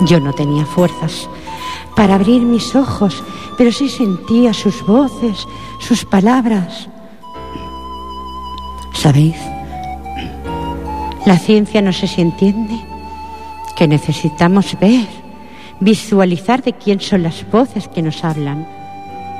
yo 0.05 0.19
no 0.19 0.33
tenía 0.33 0.65
fuerzas 0.65 1.29
para 1.95 2.15
abrir 2.15 2.41
mis 2.41 2.75
ojos, 2.75 3.23
pero 3.57 3.71
sí 3.71 3.89
sentía 3.89 4.53
sus 4.53 4.85
voces, 4.85 5.47
sus 5.79 6.05
palabras. 6.05 6.89
¿Sabéis? 8.93 9.35
La 11.25 11.37
ciencia 11.37 11.81
no 11.81 11.93
sé 11.93 12.07
si 12.07 12.21
entiende 12.21 12.79
que 13.75 13.87
necesitamos 13.87 14.77
ver, 14.79 15.07
visualizar 15.79 16.63
de 16.63 16.73
quién 16.73 16.99
son 16.99 17.23
las 17.23 17.49
voces 17.49 17.87
que 17.87 18.01
nos 18.01 18.23
hablan, 18.23 18.67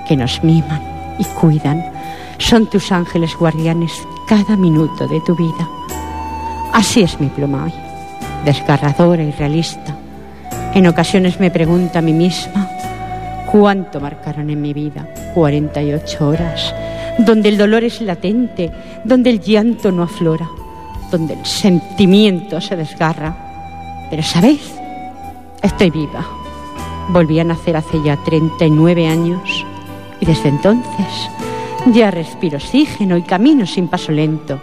que 0.08 0.16
nos 0.16 0.44
miman 0.44 0.82
y 1.20 1.24
cuidan. 1.40 1.84
Son 2.38 2.70
tus 2.70 2.92
ángeles 2.92 3.36
guardianes 3.36 3.92
cada 4.28 4.56
minuto 4.56 5.08
de 5.08 5.20
tu 5.22 5.36
vida. 5.36 5.68
Así 6.74 7.02
es 7.02 7.20
mi 7.20 7.28
pluma 7.28 7.66
hoy, 7.66 7.74
desgarradora 8.46 9.24
y 9.24 9.32
realista 9.32 10.03
en 10.74 10.88
ocasiones 10.88 11.40
me 11.40 11.52
pregunto 11.52 12.00
a 12.00 12.02
mí 12.02 12.14
misma 12.14 12.70
cuánto 13.52 14.00
marcaron 14.00 14.50
en 14.50 14.62
mi 14.62 14.74
vida 14.74 15.08
48 15.36 16.28
horas, 16.28 16.74
donde 17.20 17.50
el 17.50 17.58
dolor 17.58 17.84
es 17.84 18.02
latente, 18.02 18.72
donde 19.04 19.30
el 19.30 19.40
llanto 19.40 19.92
no 19.92 20.04
aflora, 20.04 20.50
donde 21.12 21.36
el 21.36 21.46
sentimiento 21.46 22.60
se 22.60 22.76
desgarra. 22.76 23.36
Pero 24.10 24.24
¿sabéis? 24.24 24.74
Estoy 25.62 25.92
viva. 25.92 26.26
Volví 27.10 27.40
a 27.40 27.44
nacer 27.44 27.78
hace 27.78 28.02
ya 28.04 28.18
39 28.18 29.08
años 29.08 29.66
y 30.20 30.26
desde 30.26 30.50
entonces 30.50 31.30
ya 31.94 32.10
respiro 32.12 32.58
oxígeno 32.58 33.18
y 33.18 33.24
camino 33.24 33.66
sin 33.66 33.88
paso 33.88 34.12
lento. 34.12 34.60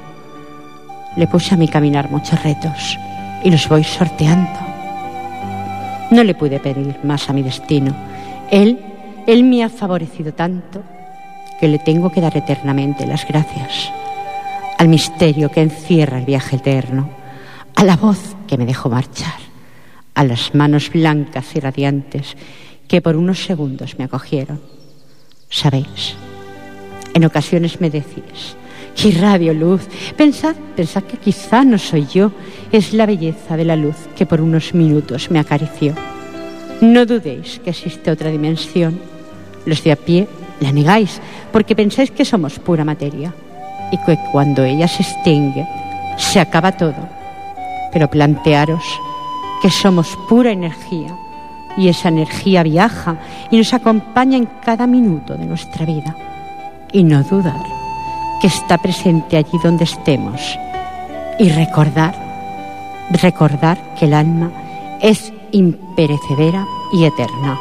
Le 1.16 1.26
puse 1.26 1.54
a 1.54 1.58
mi 1.58 1.68
caminar 1.68 2.10
muchos 2.10 2.42
retos 2.42 2.98
y 3.44 3.50
los 3.50 3.68
voy 3.68 3.84
sorteando. 3.84 4.69
No 6.10 6.24
le 6.24 6.34
pude 6.34 6.58
pedir 6.58 6.96
más 7.04 7.28
a 7.30 7.32
mi 7.32 7.42
destino. 7.42 7.94
Él, 8.50 8.78
Él 9.26 9.44
me 9.44 9.62
ha 9.62 9.68
favorecido 9.68 10.32
tanto 10.32 10.82
que 11.60 11.68
le 11.68 11.78
tengo 11.78 12.10
que 12.10 12.20
dar 12.20 12.36
eternamente 12.36 13.06
las 13.06 13.26
gracias 13.26 13.92
al 14.80 14.88
misterio 14.88 15.50
que 15.50 15.60
encierra 15.60 16.18
el 16.18 16.24
viaje 16.24 16.56
eterno, 16.56 17.10
a 17.76 17.84
la 17.84 17.96
voz 17.96 18.34
que 18.48 18.56
me 18.56 18.64
dejó 18.64 18.88
marchar, 18.88 19.38
a 20.14 20.24
las 20.24 20.54
manos 20.54 20.90
blancas 20.90 21.54
y 21.54 21.60
radiantes 21.60 22.34
que 22.88 23.02
por 23.02 23.14
unos 23.14 23.44
segundos 23.44 23.98
me 23.98 24.04
acogieron. 24.04 24.58
Sabéis, 25.50 26.16
en 27.12 27.26
ocasiones 27.26 27.78
me 27.78 27.90
decís, 27.90 28.56
que 28.96 29.12
radio 29.12 29.52
luz, 29.52 29.82
pensad, 30.16 30.56
pensad 30.74 31.02
que 31.02 31.18
quizá 31.18 31.62
no 31.62 31.76
soy 31.76 32.06
yo, 32.06 32.32
es 32.72 32.92
la 32.92 33.06
belleza 33.06 33.56
de 33.56 33.64
la 33.64 33.76
luz 33.76 33.96
que 34.16 34.26
por 34.26 34.40
unos 34.40 34.74
minutos 34.74 35.30
me 35.30 35.38
acarició. 35.38 35.94
No 36.80 37.04
dudéis 37.04 37.61
que 37.61 37.70
existe 37.70 38.11
otra 38.11 38.30
dimensión. 38.30 39.00
Los 39.66 39.85
de 39.85 39.92
a 39.92 39.96
pie 39.96 40.28
la 40.61 40.72
negáis 40.72 41.20
porque 41.52 41.74
pensáis 41.74 42.11
que 42.11 42.24
somos 42.24 42.59
pura 42.59 42.85
materia 42.85 43.35
y 43.92 43.98
que 43.98 44.18
cuando 44.33 44.64
ella 44.64 44.88
se 44.88 45.02
extingue, 45.02 45.66
se 46.16 46.40
acaba 46.40 46.72
todo. 46.72 47.09
Pero 47.92 48.09
plantearos 48.09 48.85
que 49.61 49.70
somos 49.70 50.16
pura 50.28 50.52
energía 50.52 51.14
y 51.76 51.88
esa 51.88 52.09
energía 52.09 52.62
viaja 52.62 53.18
y 53.50 53.59
nos 53.59 53.74
acompaña 53.74 54.37
en 54.37 54.48
cada 54.64 54.87
minuto 54.87 55.35
de 55.35 55.46
nuestra 55.46 55.85
vida. 55.85 56.16
Y 56.92 57.04
no 57.04 57.22
dudar 57.22 57.62
que 58.40 58.46
está 58.46 58.78
presente 58.78 59.37
allí 59.37 59.59
donde 59.62 59.85
estemos. 59.85 60.40
Y 61.38 61.50
recordar, 61.50 62.29
recordar 63.10 63.78
que 63.98 64.06
el 64.06 64.14
alma 64.14 64.50
es 65.00 65.32
imperecedera 65.52 66.66
y 66.92 67.04
eterna. 67.04 67.58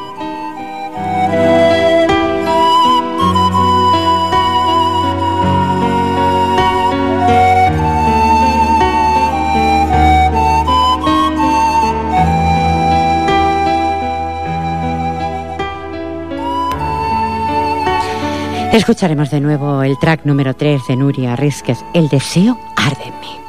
Escucharemos 18.72 19.32
de 19.32 19.42
nuevo 19.42 19.82
el 19.82 19.98
track 19.98 20.26
número 20.26 20.54
3 20.54 20.88
de 20.88 20.96
Nuria 20.96 21.36
Rizquez, 21.36 21.84
El 21.94 22.08
deseo 22.08 22.58
arde 22.78 23.04
en 23.04 23.20
mí. 23.20 23.49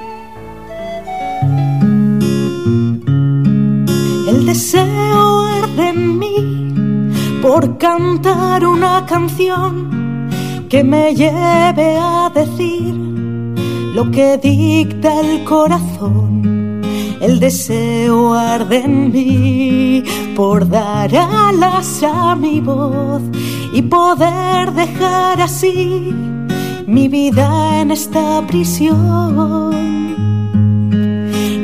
Por 7.61 7.77
cantar 7.77 8.65
una 8.65 9.05
canción 9.05 10.31
que 10.71 10.83
me 10.83 11.15
lleve 11.15 11.99
a 12.01 12.31
decir 12.35 12.95
lo 13.95 14.11
que 14.11 14.39
dicta 14.39 15.21
el 15.21 15.45
corazón. 15.45 16.81
El 17.21 17.39
deseo 17.39 18.33
arde 18.33 18.79
en 18.79 19.13
mí 19.13 20.03
por 20.35 20.71
dar 20.71 21.15
alas 21.15 22.03
a 22.03 22.35
mi 22.35 22.61
voz 22.61 23.21
y 23.75 23.83
poder 23.83 24.73
dejar 24.73 25.43
así 25.43 26.15
mi 26.87 27.09
vida 27.09 27.83
en 27.83 27.91
esta 27.91 28.43
prisión. 28.47 29.80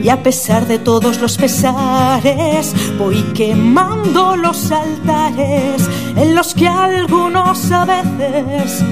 Y 0.07 0.09
a 0.09 0.23
pesar 0.23 0.69
de 0.69 0.79
todos 0.79 1.21
los 1.21 1.37
pesares, 1.37 2.73
voy 2.97 3.25
quemando 3.35 4.37
los 4.37 4.71
altares 4.71 5.91
en 6.15 6.33
los 6.33 6.55
que 6.55 6.69
algunos 6.69 7.73
a 7.73 7.85
veces 7.85 8.85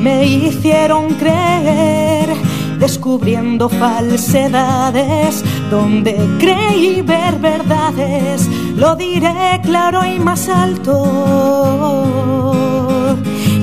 me 0.00 0.24
hicieron 0.24 1.12
creer, 1.16 2.30
descubriendo 2.78 3.68
falsedades 3.68 5.44
donde 5.70 6.16
creí 6.40 7.02
ver 7.02 7.38
verdades. 7.38 8.48
Lo 8.74 8.96
diré 8.96 9.60
claro 9.62 10.06
y 10.06 10.18
más 10.18 10.48
alto, 10.48 11.04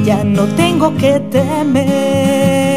ya 0.06 0.24
no 0.24 0.44
tengo 0.44 0.96
que 0.96 1.20
temer 1.22 2.69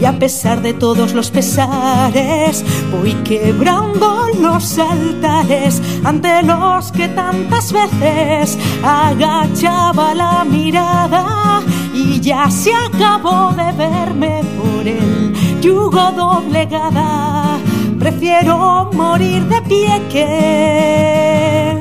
y 0.00 0.04
a 0.06 0.18
pesar 0.18 0.62
de 0.62 0.72
todos 0.72 1.12
los 1.12 1.30
pesares 1.30 2.64
voy 2.90 3.12
quebrando 3.22 4.28
los 4.40 4.78
altares 4.78 5.82
ante 6.04 6.42
los 6.42 6.90
que 6.92 7.08
tantas 7.08 7.72
veces 7.72 8.58
agachaba 8.82 10.14
la 10.14 10.44
mirada 10.44 11.60
y 11.92 12.18
ya 12.20 12.50
se 12.50 12.72
acabó 12.74 13.52
de 13.52 13.72
verme 13.72 14.40
por 14.56 14.88
el 14.88 15.60
yugo 15.60 16.12
doblegada. 16.12 17.58
Prefiero 17.98 18.88
morir 18.94 19.42
de 19.48 19.60
pie 19.62 20.02
que 20.10 21.78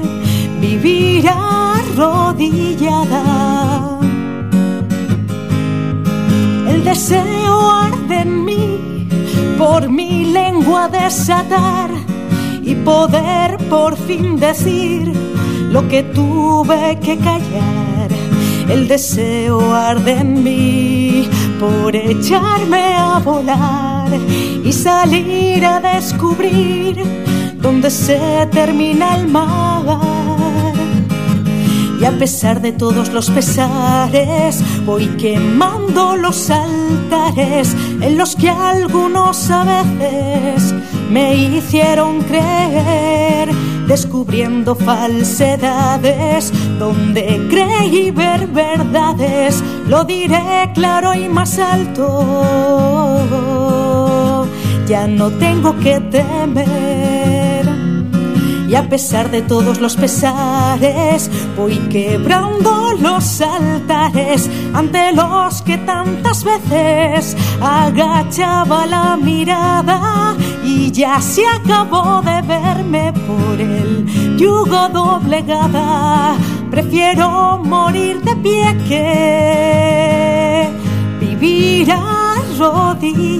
vivir 0.60 1.29
arrodillada. 1.29 2.39
El 6.80 6.86
deseo 6.86 7.72
arde 7.72 8.22
en 8.22 8.46
mí 8.46 9.06
por 9.58 9.89
mi 9.89 10.24
lengua 10.32 10.88
desatar 10.88 11.89
y 12.63 12.74
poder 12.74 13.58
por 13.70 13.98
fin 13.98 14.39
decir 14.39 15.12
lo 15.74 15.89
que 15.89 16.04
tuve 16.04 16.98
que 17.04 17.18
callar. 17.18 18.08
El 18.70 18.88
deseo 18.88 19.74
arde 19.76 20.22
en 20.22 20.42
mí 20.42 21.30
por 21.60 21.94
echarme 21.94 22.96
a 22.96 23.20
volar 23.20 24.10
y 24.63 24.72
salir 24.72 25.65
a 25.65 25.82
descubrir 25.82 27.04
dónde 27.62 27.89
se 27.92 28.48
termina 28.54 29.18
el 29.18 29.28
mar 29.28 30.38
y 32.00 32.06
a 32.06 32.12
pesar 32.18 32.62
de 32.62 32.72
todos 32.72 33.10
los 33.10 33.30
pesares 33.30 34.64
voy 34.86 35.08
quemando 35.18 36.16
los 36.16 36.50
altares 36.50 37.76
en 38.02 38.18
los 38.18 38.36
que 38.36 38.50
algunos 38.50 39.52
a 39.52 39.64
veces 39.64 40.74
me 41.10 41.36
hicieron 41.36 42.22
creer 42.22 43.50
descubriendo 43.88 44.76
falsedades 44.76 46.54
donde 46.78 47.48
creí 47.50 48.12
ver 48.12 48.46
verdades. 48.48 49.64
Lo 49.88 50.04
diré 50.04 50.72
claro 50.76 51.16
y 51.16 51.28
más 51.28 51.58
alto 51.58 52.70
ya 54.88 55.06
no 55.08 55.30
tengo 55.32 55.78
que 55.80 56.00
temer 56.00 57.09
y 58.69 58.75
a 58.75 58.88
pesar 58.88 59.32
de 59.32 59.41
todos 59.41 59.82
los 59.82 59.95
pesares 59.95 61.32
voy 61.58 61.79
quebrando 61.89 62.93
los 62.99 63.41
altares 63.41 64.47
ante 64.73 65.12
los 65.12 65.63
que 65.63 65.79
tantas 65.79 66.43
veces 66.43 67.36
agachaba 67.60 68.86
la 68.86 69.17
mirada 69.17 70.36
y 70.63 70.91
ya 70.91 71.19
se 71.19 71.47
acabó 71.47 72.21
de 72.21 72.43
verme 72.43 73.12
por 73.12 73.60
el 73.60 74.38
yugo 74.38 74.88
doblegada. 74.89 76.36
Prefiero 76.69 77.58
morir 77.63 78.21
de 78.21 78.36
pie 78.36 78.77
que 78.88 80.69
vivir 81.19 81.91
arrodillada. 81.91 83.39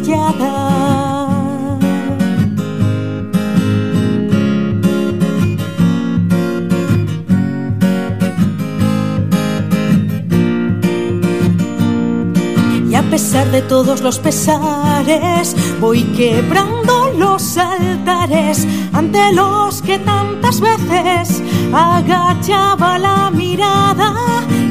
Pesar 13.10 13.50
de 13.52 13.62
todos 13.64 14.02
los 14.02 14.20
pesares, 14.20 15.56
voy 15.80 16.04
quebrando 16.16 17.12
los 17.18 17.58
altares 17.58 18.68
ante 18.94 19.34
los 19.34 19.82
que 19.82 19.98
tantas 20.00 20.62
veces 20.62 21.42
agachaba 21.74 23.00
la 23.00 23.32
mirada 23.32 24.14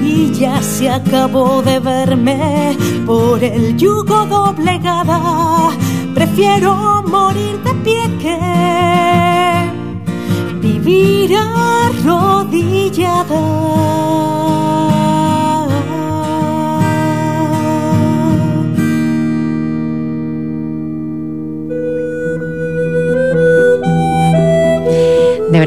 y 0.02 0.32
ya 0.32 0.62
se 0.62 0.88
acabó 0.88 1.62
de 1.62 1.80
verme 1.80 2.76
por 3.06 3.42
el 3.42 3.76
yugo 3.76 4.24
doblegada. 4.26 5.70
Prefiero 6.14 7.02
morir 7.06 7.60
de 7.64 7.74
pie 7.84 8.02
que 8.20 8.38
vivir 10.60 11.36
arrodillada. 11.36 12.08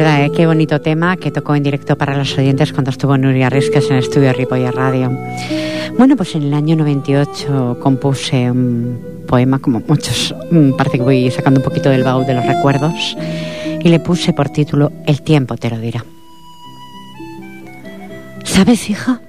Verdad, 0.02 0.26
¿eh? 0.26 0.32
qué 0.36 0.48
bonito 0.48 0.82
tema 0.82 1.16
que 1.16 1.30
tocó 1.30 1.54
en 1.54 1.62
directo 1.62 1.96
para 1.96 2.18
los 2.18 2.36
oyentes 2.36 2.74
cuando 2.74 2.90
estuvo 2.90 3.16
Nuria 3.20 3.52
Risques 3.52 3.86
en 3.88 3.98
el 3.98 4.00
estudio 4.00 4.34
Ripolla 4.34 4.72
Radio. 4.72 5.12
Bueno, 5.96 6.16
pues 6.16 6.34
en 6.34 6.42
el 6.42 6.54
año 6.56 6.76
98 6.76 7.78
compuse 7.80 8.50
un 8.50 9.00
poema, 9.28 9.60
como 9.60 9.80
muchos, 9.88 10.34
mm, 10.50 10.72
parece 10.72 10.98
que 10.98 11.04
voy 11.04 11.30
sacando 11.30 11.60
un 11.60 11.64
poquito 11.64 11.90
del 11.90 12.04
baúl 12.04 12.26
de 12.26 12.34
los 12.34 12.44
recuerdos, 12.44 13.16
y 13.80 13.90
le 13.90 14.00
puse 14.00 14.34
por 14.34 14.50
título 14.50 14.92
El 15.06 15.22
tiempo 15.22 15.56
te 15.56 15.70
lo 15.70 15.78
dirá. 15.78 16.04
¿Sabes, 18.44 18.90
hija? 18.90 19.22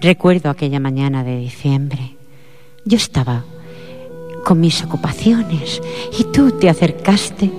Recuerdo 0.00 0.50
aquella 0.50 0.80
mañana 0.80 1.22
de 1.22 1.38
diciembre. 1.38 2.16
Yo 2.84 2.96
estaba 2.96 3.44
con 4.44 4.58
mis 4.58 4.82
ocupaciones 4.82 5.80
y 6.18 6.24
tú 6.24 6.50
te 6.50 6.68
acercaste 6.68 7.52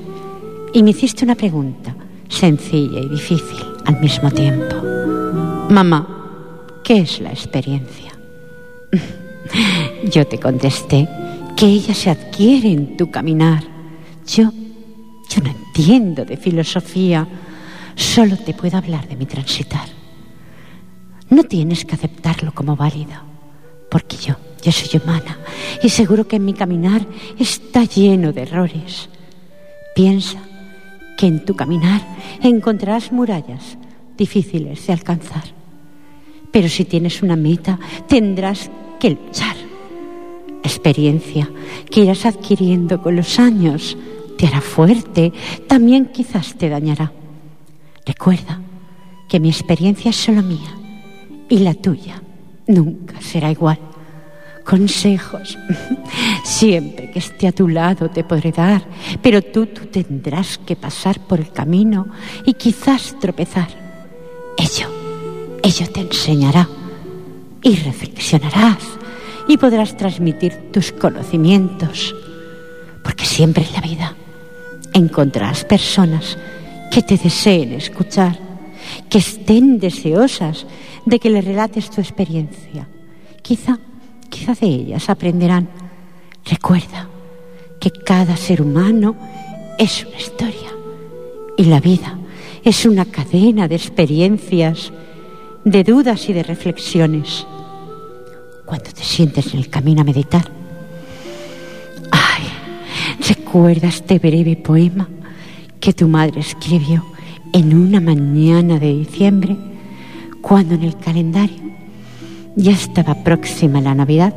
y 0.76 0.84
me 0.84 0.90
hiciste 0.92 1.24
una 1.24 1.36
pregunta 1.36 1.96
sencilla 2.28 3.00
y 3.00 3.08
difícil 3.08 3.64
al 3.86 3.98
mismo 4.02 4.30
tiempo. 4.30 4.76
Mamá, 5.70 6.82
¿qué 6.84 6.98
es 6.98 7.22
la 7.22 7.30
experiencia? 7.30 8.12
Yo 10.04 10.28
te 10.28 10.38
contesté 10.38 11.08
que 11.56 11.66
ella 11.66 11.94
se 11.94 12.10
adquiere 12.10 12.74
en 12.74 12.98
tu 12.98 13.10
caminar. 13.10 13.64
Yo, 14.28 14.52
yo 15.30 15.42
no 15.42 15.50
entiendo 15.50 16.26
de 16.26 16.36
filosofía, 16.36 17.26
solo 17.96 18.36
te 18.36 18.54
puedo 18.54 18.78
hablar 18.78 19.08
de 19.08 19.16
mi 19.16 19.26
transitar. 19.26 19.88
No 21.30 21.46
tienes 21.46 21.86
que 21.86 21.96
aceptarlo 21.96 22.54
como 22.54 22.76
válido, 22.76 23.16
porque 23.90 24.18
yo, 24.18 24.36
yo 24.62 24.74
soy 24.74 25.00
humana 25.02 25.40
y 25.82 25.88
seguro 25.88 26.28
que 26.28 26.36
en 26.36 26.44
mi 26.44 26.54
caminar 26.54 27.08
está 27.40 27.86
lleno 27.86 28.34
de 28.34 28.42
errores. 28.42 29.08
Piensa 29.96 30.40
que 31.18 31.28
en 31.28 31.46
tu 31.46 31.56
caminar 31.56 32.02
encontrarás 32.42 33.12
murallas 33.12 33.78
difíciles 34.18 34.86
de 34.88 34.94
alcanzar. 34.94 35.44
Pero 36.52 36.70
si 36.70 36.86
tienes 36.86 37.22
una 37.22 37.36
meta, 37.36 37.80
tendrás 38.08 38.70
que 39.00 39.12
luchar. 39.12 39.56
Experiencia 40.64 41.50
que 41.90 42.02
irás 42.02 42.26
adquiriendo 42.26 43.02
con 43.02 43.16
los 43.16 43.40
años 43.40 43.98
te 44.38 44.48
hará 44.48 44.62
fuerte, 44.62 45.32
también 45.68 46.08
quizás 46.08 46.56
te 46.56 46.70
dañará. 46.70 47.12
Recuerda 48.06 48.62
que 49.28 49.40
mi 49.40 49.50
experiencia 49.50 50.10
es 50.10 50.16
solo 50.16 50.42
mía 50.44 50.76
y 51.50 51.60
la 51.60 51.74
tuya 51.74 52.22
nunca 52.68 53.20
será 53.22 53.52
igual. 53.52 53.80
Consejos, 54.66 55.58
siempre 56.44 57.12
que 57.12 57.20
esté 57.20 57.48
a 57.48 57.52
tu 57.52 57.68
lado 57.68 58.10
te 58.10 58.24
podré 58.24 58.52
dar, 58.52 58.84
pero 59.22 59.42
tú, 59.42 59.68
tú 59.68 59.86
tendrás 59.86 60.58
que 60.58 60.76
pasar 60.76 61.20
por 61.20 61.40
el 61.40 61.52
camino 61.52 62.08
y 62.46 62.54
quizás 62.54 63.16
tropezar. 63.20 63.68
Ello, 64.58 64.90
ello 65.62 65.88
te 65.94 66.02
enseñará 66.02 66.68
y 67.62 67.76
reflexionarás 67.76 68.80
y 69.48 69.58
podrás 69.58 69.96
transmitir 69.96 70.72
tus 70.72 70.92
conocimientos, 70.92 72.16
porque 73.04 73.26
siempre 73.26 73.64
en 73.66 73.74
la 73.74 73.82
vida 73.82 74.16
encontrarás 74.94 75.64
personas 75.66 76.38
que 76.92 77.02
te 77.02 77.18
deseen 77.18 77.74
escuchar, 77.74 78.40
que 79.10 79.18
estén 79.20 79.80
deseosas 79.80 80.66
de 81.06 81.20
que 81.20 81.30
le 81.30 81.42
relates 81.42 81.90
tu 81.90 82.02
experiencia. 82.02 82.88
Quizá, 83.42 83.78
quizá 84.36 84.54
de 84.54 84.68
ellas 84.68 85.10
aprenderán. 85.10 85.70
Recuerda 86.46 87.08
que 87.80 87.90
cada 87.90 88.36
ser 88.36 88.62
humano 88.62 89.16
es 89.78 90.06
una 90.06 90.18
historia 90.18 90.72
y 91.58 91.64
la 91.66 91.80
vida 91.80 92.18
es 92.64 92.86
una 92.86 93.06
cadena 93.06 93.68
de 93.68 93.76
experiencias, 93.76 94.92
de 95.64 95.84
dudas 95.84 96.28
y 96.28 96.34
de 96.34 96.44
reflexiones. 96.44 97.48
Cuando 98.66 98.92
te 98.92 99.04
sientes 99.04 99.54
en 99.54 99.60
el 99.60 99.70
camino 99.70 100.02
a 100.02 100.04
meditar, 100.04 100.52
ay, 102.12 102.44
recuerda 103.26 103.88
este 103.88 104.20
breve 104.20 104.58
poema 104.58 105.08
que 105.80 105.94
tu 105.94 106.08
madre 106.08 106.42
escribió 106.42 107.06
en 107.54 107.74
una 107.74 108.02
mañana 108.02 108.80
de 108.80 108.98
diciembre, 108.98 109.56
cuando 110.42 110.76
en 110.76 110.84
el 110.84 110.98
calendario 110.98 111.66
ya 112.56 112.72
estaba 112.72 113.16
próxima 113.16 113.82
la 113.82 113.96
Navidad, 113.96 114.34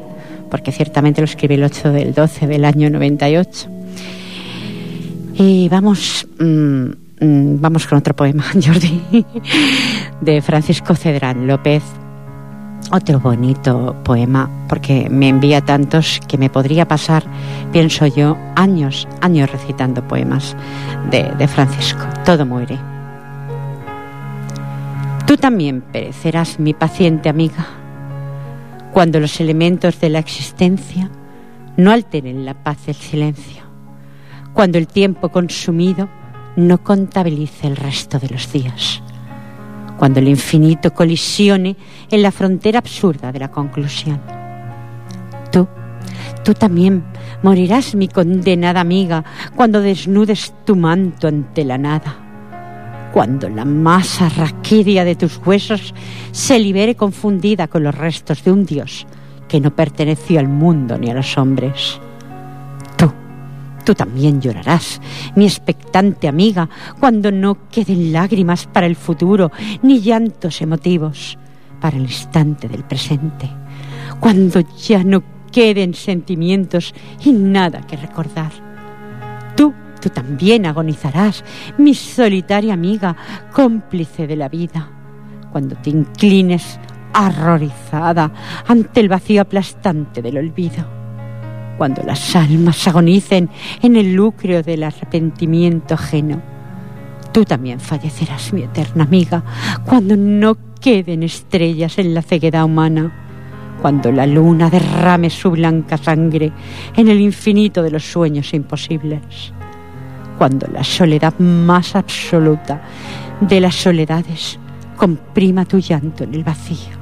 porque 0.50 0.72
ciertamente 0.72 1.20
lo 1.20 1.26
escribí 1.26 1.54
el 1.54 1.64
8 1.64 1.92
del 1.92 2.14
12 2.14 2.46
del 2.46 2.64
año 2.64 2.90
98. 2.90 3.68
Y 5.35 5.68
vamos, 5.68 6.26
mm, 6.38 6.44
mm, 7.20 7.61
vamos 7.61 7.87
con 7.87 7.98
otro 7.98 8.14
poema, 8.14 8.44
Jordi, 8.54 9.24
de 10.20 10.42
Francisco 10.42 10.94
Cedrán 10.94 11.46
López, 11.46 11.83
otro 12.90 13.20
bonito 13.20 13.94
poema, 14.04 14.48
porque 14.68 15.09
me 15.11 15.28
envía 15.28 15.61
tantos 15.61 16.20
que 16.26 16.38
me 16.38 16.50
podría 16.50 16.88
pasar, 16.88 17.24
pienso 17.72 18.07
yo, 18.07 18.37
años, 18.57 19.07
años 19.20 19.50
recitando 19.50 20.07
poemas 20.07 20.57
de, 21.11 21.31
de 21.38 21.46
Francisco. 21.46 22.00
Todo 22.24 22.44
muere. 22.46 22.78
Tú 25.26 25.37
también 25.37 25.83
perecerás, 25.83 26.59
mi 26.59 26.72
paciente 26.72 27.28
amiga, 27.28 27.66
cuando 28.98 29.20
los 29.20 29.38
elementos 29.38 30.00
de 30.00 30.08
la 30.08 30.18
existencia 30.18 31.08
no 31.76 31.92
alteren 31.92 32.44
la 32.44 32.64
paz 32.64 32.87
del 32.87 32.96
silencio, 32.96 33.62
cuando 34.52 34.76
el 34.76 34.88
tiempo 34.88 35.28
consumido 35.28 36.08
no 36.56 36.82
contabilice 36.82 37.68
el 37.68 37.76
resto 37.76 38.18
de 38.18 38.28
los 38.28 38.52
días 38.52 39.00
cuando 39.98 40.18
el 40.18 40.26
infinito 40.26 40.92
colisione 40.92 41.76
en 42.11 42.22
la 42.22 42.32
frontera 42.32 42.80
absurda 42.80 43.30
de 43.30 43.38
la 43.38 43.52
conclusión. 43.52 44.20
Tú, 45.52 45.68
tú 46.44 46.54
también 46.54 47.04
morirás, 47.44 47.94
mi 47.94 48.08
condenada 48.08 48.80
amiga, 48.80 49.24
cuando 49.54 49.80
desnudes 49.80 50.52
tu 50.64 50.74
manto 50.74 51.28
ante 51.28 51.64
la 51.64 51.78
nada, 51.78 52.28
cuando 53.12 53.49
la 53.49 53.64
masa 53.64 54.29
raquídea 54.29 55.05
de 55.05 55.16
tus 55.16 55.40
huesos 55.44 55.94
se 56.33 56.59
libere 56.59 56.94
confundida 56.94 57.68
con 57.68 57.83
los 57.83 57.94
restos 57.94 58.44
de 58.44 58.53
un 58.53 58.64
Dios 58.64 59.07
que 59.49 59.61
no 59.61 59.75
perteneció 59.75 60.40
al 60.40 60.49
mundo 60.49 60.99
ni 60.99 61.11
a 61.11 61.14
los 61.14 61.38
hombres 61.38 62.01
Tú 63.88 63.94
también 63.94 64.42
llorarás, 64.42 65.01
mi 65.35 65.47
expectante 65.47 66.29
amiga, 66.29 66.68
cuando 67.01 67.33
no 67.33 67.57
queden 67.71 68.12
lágrimas 68.12 68.66
para 68.66 68.87
el 68.87 68.97
futuro, 68.97 69.51
ni 69.81 70.03
llantos 70.03 70.61
emotivos 70.61 71.38
para 71.81 71.97
el 71.97 72.03
instante 72.03 72.68
del 72.68 72.85
presente, 72.85 73.49
cuando 74.21 74.61
ya 74.77 75.03
no 75.03 75.23
queden 75.51 75.94
sentimientos 75.94 76.94
y 77.25 77.33
nada 77.33 77.81
que 77.81 77.97
recordar. 77.97 78.53
Tú, 79.57 79.73
tú 80.00 80.11
también 80.11 80.66
agonizarás, 80.66 81.44
mi 81.78 81.94
solitaria 81.94 82.74
amiga, 82.74 83.16
cómplice 83.52 84.26
de 84.26 84.37
la 84.37 84.48
vida, 84.48 84.88
cuando 85.50 85.76
te 85.76 85.90
inclines 85.90 86.78
horrorizada 87.14 88.30
ante 88.66 89.00
el 89.00 89.08
vacío 89.08 89.42
aplastante 89.42 90.22
del 90.22 90.38
olvido. 90.38 90.84
Cuando 91.76 92.02
las 92.02 92.34
almas 92.34 92.87
agonicen 92.88 93.48
en 93.82 93.96
el 93.96 94.14
lucro 94.14 94.62
del 94.62 94.82
arrepentimiento 94.82 95.94
ajeno. 95.94 96.42
Tú 97.32 97.44
también 97.44 97.78
fallecerás, 97.78 98.52
mi 98.52 98.62
eterna 98.62 99.04
amiga, 99.04 99.44
cuando 99.84 100.16
no 100.16 100.56
queden 100.80 101.22
estrellas 101.22 101.98
en 101.98 102.14
la 102.14 102.22
ceguedad 102.22 102.64
humana, 102.64 103.12
cuando 103.80 104.11
la 104.11 104.26
luna 104.26 104.70
derrame 104.70 105.30
su 105.30 105.50
blanca 105.50 105.96
sangre 105.96 106.52
en 106.96 107.08
el 107.08 107.20
infinito 107.20 107.82
de 107.82 107.92
los 107.92 108.04
sueños 108.04 108.52
imposibles, 108.54 109.52
cuando 110.38 110.66
la 110.68 110.85
soledad 110.85 111.35
más 111.38 111.96
absoluta 111.96 112.81
de 113.40 113.61
las 113.61 113.74
soledades 113.74 114.59
comprima 114.96 115.64
tu 115.64 115.79
llanto 115.79 116.24
en 116.24 116.35
el 116.35 116.44
vacío 116.44 116.98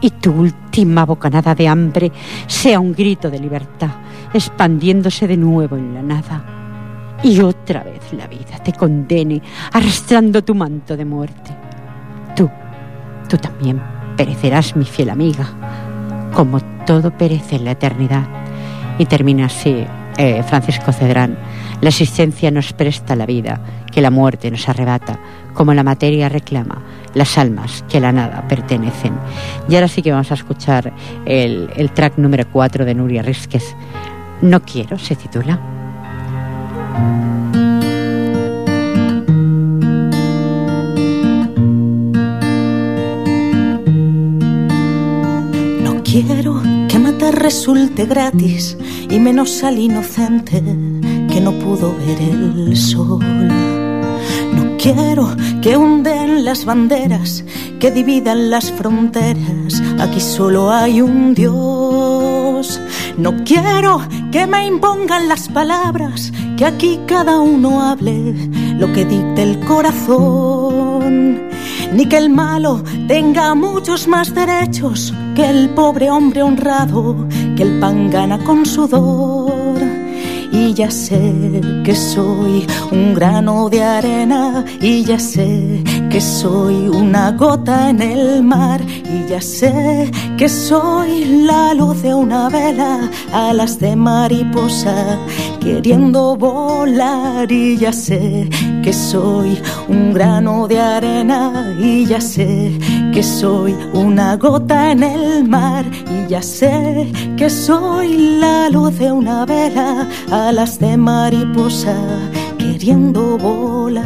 y 0.00 0.10
tu 0.10 0.32
última 0.32 1.04
bocanada 1.04 1.54
de 1.54 1.68
hambre 1.68 2.12
sea 2.46 2.80
un 2.80 2.92
grito 2.92 3.30
de 3.30 3.40
libertad 3.40 3.90
expandiéndose 4.32 5.26
de 5.26 5.36
nuevo 5.36 5.76
en 5.76 5.94
la 5.94 6.02
nada. 6.02 6.44
Y 7.22 7.40
otra 7.40 7.82
vez 7.82 8.12
la 8.12 8.26
vida 8.26 8.58
te 8.62 8.72
condene 8.72 9.40
arrastrando 9.72 10.44
tu 10.44 10.54
manto 10.54 10.96
de 10.96 11.04
muerte. 11.04 11.50
Tú, 12.34 12.50
tú 13.28 13.38
también 13.38 13.80
perecerás, 14.16 14.76
mi 14.76 14.84
fiel 14.84 15.10
amiga, 15.10 15.46
como 16.34 16.60
todo 16.84 17.10
perece 17.10 17.56
en 17.56 17.64
la 17.64 17.70
eternidad. 17.72 18.24
Y 18.98 19.06
termina 19.06 19.46
así 19.46 19.86
eh, 20.18 20.42
Francisco 20.42 20.92
Cedrán. 20.92 21.38
La 21.80 21.90
existencia 21.90 22.50
nos 22.50 22.72
presta 22.72 23.16
la 23.16 23.26
vida, 23.26 23.60
que 23.92 24.00
la 24.00 24.10
muerte 24.10 24.50
nos 24.50 24.68
arrebata, 24.68 25.18
como 25.54 25.74
la 25.74 25.82
materia 25.82 26.28
reclama 26.28 26.82
las 27.14 27.38
almas 27.38 27.84
que 27.88 27.98
a 27.98 28.00
la 28.00 28.12
nada 28.12 28.46
pertenecen. 28.48 29.14
Y 29.68 29.74
ahora 29.74 29.88
sí 29.88 30.02
que 30.02 30.12
vamos 30.12 30.30
a 30.30 30.34
escuchar 30.34 30.92
el, 31.24 31.70
el 31.76 31.90
track 31.90 32.18
número 32.18 32.44
4 32.50 32.84
de 32.84 32.94
Nuria 32.94 33.22
Rizquez, 33.22 33.74
no 34.42 34.62
quiero, 34.62 34.98
se 34.98 35.16
titula. 35.16 35.58
No 45.82 46.02
quiero 46.02 46.62
que 46.88 46.98
matar 46.98 47.34
resulte 47.34 48.06
gratis 48.06 48.76
y 49.10 49.18
menos 49.18 49.62
al 49.64 49.78
inocente 49.78 50.62
que 51.36 51.42
no 51.42 51.52
pudo 51.52 51.94
ver 51.94 52.18
el 52.18 52.74
sol. 52.74 53.22
No 54.54 54.78
quiero 54.78 55.36
que 55.60 55.76
hunden 55.76 56.46
las 56.46 56.64
banderas, 56.64 57.44
que 57.78 57.90
dividan 57.90 58.48
las 58.48 58.72
fronteras. 58.72 59.82
Aquí 59.98 60.18
solo 60.18 60.70
hay 60.70 61.02
un 61.02 61.34
Dios. 61.34 62.80
No 63.18 63.44
quiero 63.44 64.00
que 64.32 64.46
me 64.46 64.66
impongan 64.66 65.28
las 65.28 65.50
palabras, 65.50 66.32
que 66.56 66.64
aquí 66.64 67.00
cada 67.06 67.38
uno 67.38 67.82
hable 67.82 68.32
lo 68.78 68.90
que 68.94 69.04
dicte 69.04 69.42
el 69.42 69.60
corazón. 69.60 71.50
ni 71.92 72.06
que 72.06 72.16
el 72.16 72.30
malo 72.30 72.82
tenga 73.08 73.54
muchos 73.54 74.08
más 74.08 74.34
derechos 74.34 75.12
que 75.34 75.44
el 75.50 75.68
pobre 75.70 76.10
hombre 76.10 76.42
honrado, 76.42 77.28
que 77.56 77.62
el 77.62 77.78
pan 77.78 78.10
gana 78.10 78.38
con 78.38 78.64
sudor 78.64 79.35
y 80.56 80.72
ya 80.72 80.90
sé 80.90 81.20
que 81.84 81.94
soy 81.94 82.66
un 82.90 83.14
grano 83.14 83.68
de 83.68 83.82
arena 83.82 84.64
y 84.80 85.04
ya 85.04 85.18
sé 85.18 85.82
que 86.10 86.20
soy 86.20 86.88
una 86.88 87.32
gota 87.32 87.90
en 87.90 88.00
el 88.00 88.42
mar 88.42 88.80
y 88.80 89.28
ya 89.28 89.40
sé 89.40 90.10
que 90.38 90.48
soy 90.48 91.42
la 91.50 91.74
luz 91.74 92.02
de 92.02 92.14
una 92.14 92.48
vela, 92.48 93.10
alas 93.32 93.78
de 93.78 93.94
mariposa 93.96 95.18
queriendo 95.60 96.36
volar 96.36 97.50
y 97.52 97.76
ya 97.76 97.92
sé 97.92 98.48
que 98.82 98.92
soy 98.92 99.60
un 99.88 100.14
grano 100.14 100.66
de 100.68 100.78
arena 100.80 101.74
y 101.78 102.06
ya 102.06 102.20
sé 102.20 102.78
que 103.16 103.22
soy 103.22 103.74
una 103.94 104.36
gota 104.36 104.92
en 104.92 105.02
el 105.02 105.48
mar 105.48 105.86
y 105.90 106.28
ya 106.28 106.42
sé 106.42 107.10
que 107.38 107.48
soy 107.48 108.38
la 108.38 108.68
luz 108.68 108.98
de 108.98 109.10
una 109.10 109.46
vela, 109.46 110.06
alas 110.30 110.78
de 110.78 110.98
mariposa 110.98 111.96
queriendo 112.58 113.38
volar. 113.38 114.04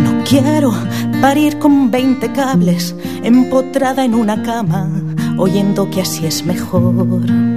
No 0.00 0.24
quiero 0.28 0.72
parir 1.20 1.60
con 1.60 1.92
20 1.92 2.32
cables, 2.32 2.92
empotrada 3.22 4.04
en 4.04 4.14
una 4.16 4.42
cama, 4.42 4.90
oyendo 5.38 5.88
que 5.90 6.00
así 6.00 6.26
es 6.26 6.44
mejor. 6.44 7.55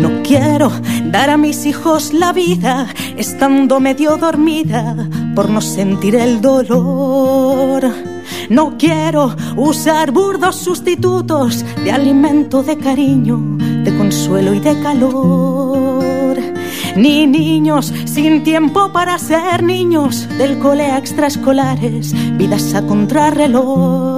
No 0.00 0.22
quiero 0.22 0.70
dar 1.06 1.30
a 1.30 1.36
mis 1.36 1.66
hijos 1.66 2.12
la 2.12 2.32
vida 2.32 2.86
estando 3.16 3.80
medio 3.80 4.16
dormida 4.16 5.08
por 5.34 5.50
no 5.50 5.60
sentir 5.60 6.14
el 6.14 6.40
dolor. 6.40 7.92
No 8.48 8.76
quiero 8.78 9.34
usar 9.56 10.12
burdos 10.12 10.56
sustitutos 10.56 11.64
de 11.84 11.92
alimento, 11.92 12.62
de 12.62 12.78
cariño, 12.78 13.38
de 13.84 13.96
consuelo 13.96 14.54
y 14.54 14.60
de 14.60 14.80
calor. 14.80 16.38
Ni 16.96 17.26
niños 17.26 17.92
sin 18.04 18.42
tiempo 18.44 18.90
para 18.92 19.18
ser 19.18 19.62
niños 19.62 20.28
del 20.38 20.58
cole 20.58 20.96
extraescolares, 20.96 22.14
vidas 22.36 22.74
a 22.74 22.82
contrarreloj 22.82 24.17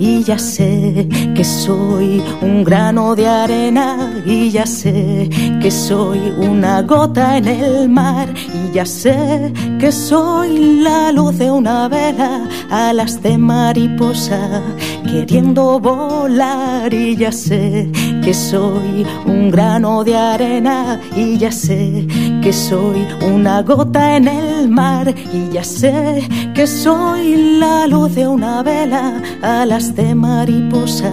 y 0.00 0.24
ya 0.24 0.38
sé 0.38 1.06
que 1.36 1.44
soy 1.44 2.22
un 2.40 2.64
grano 2.64 3.14
de 3.14 3.28
arena 3.28 4.22
y 4.24 4.50
ya 4.50 4.64
sé 4.64 5.28
que 5.60 5.70
soy 5.70 6.18
una 6.38 6.80
gota 6.80 7.36
en 7.36 7.46
el 7.46 7.88
mar 7.90 8.28
y 8.34 8.72
ya 8.72 8.86
sé 8.86 9.52
que 9.78 9.92
soy 9.92 10.80
la 10.80 11.12
luz 11.12 11.36
de 11.36 11.50
una 11.50 11.86
vela, 11.88 12.48
alas 12.70 13.22
de 13.22 13.36
mariposa 13.36 14.62
queriendo 15.04 15.78
volar 15.78 16.92
y 16.94 17.16
ya 17.16 17.30
sé 17.30 17.90
que 18.24 18.32
soy 18.32 19.06
un 19.26 19.50
grano 19.50 20.02
de 20.02 20.16
arena 20.16 20.98
y 21.14 21.36
ya 21.36 21.52
sé 21.52 22.06
que 22.42 22.52
soy 22.52 23.06
una 23.22 23.62
gota 23.62 24.16
en 24.16 24.26
el 24.26 24.68
mar 24.68 25.14
y 25.32 25.52
ya 25.52 25.62
sé 25.62 26.26
que 26.54 26.66
soy 26.66 27.58
la 27.58 27.86
luz 27.86 28.14
de 28.14 28.26
una 28.26 28.62
vela, 28.62 29.22
alas 29.42 29.94
de 29.94 30.14
mariposa 30.14 31.12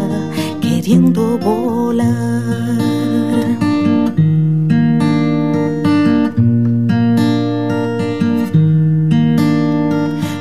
queriendo 0.61 1.37
volar. 1.37 2.07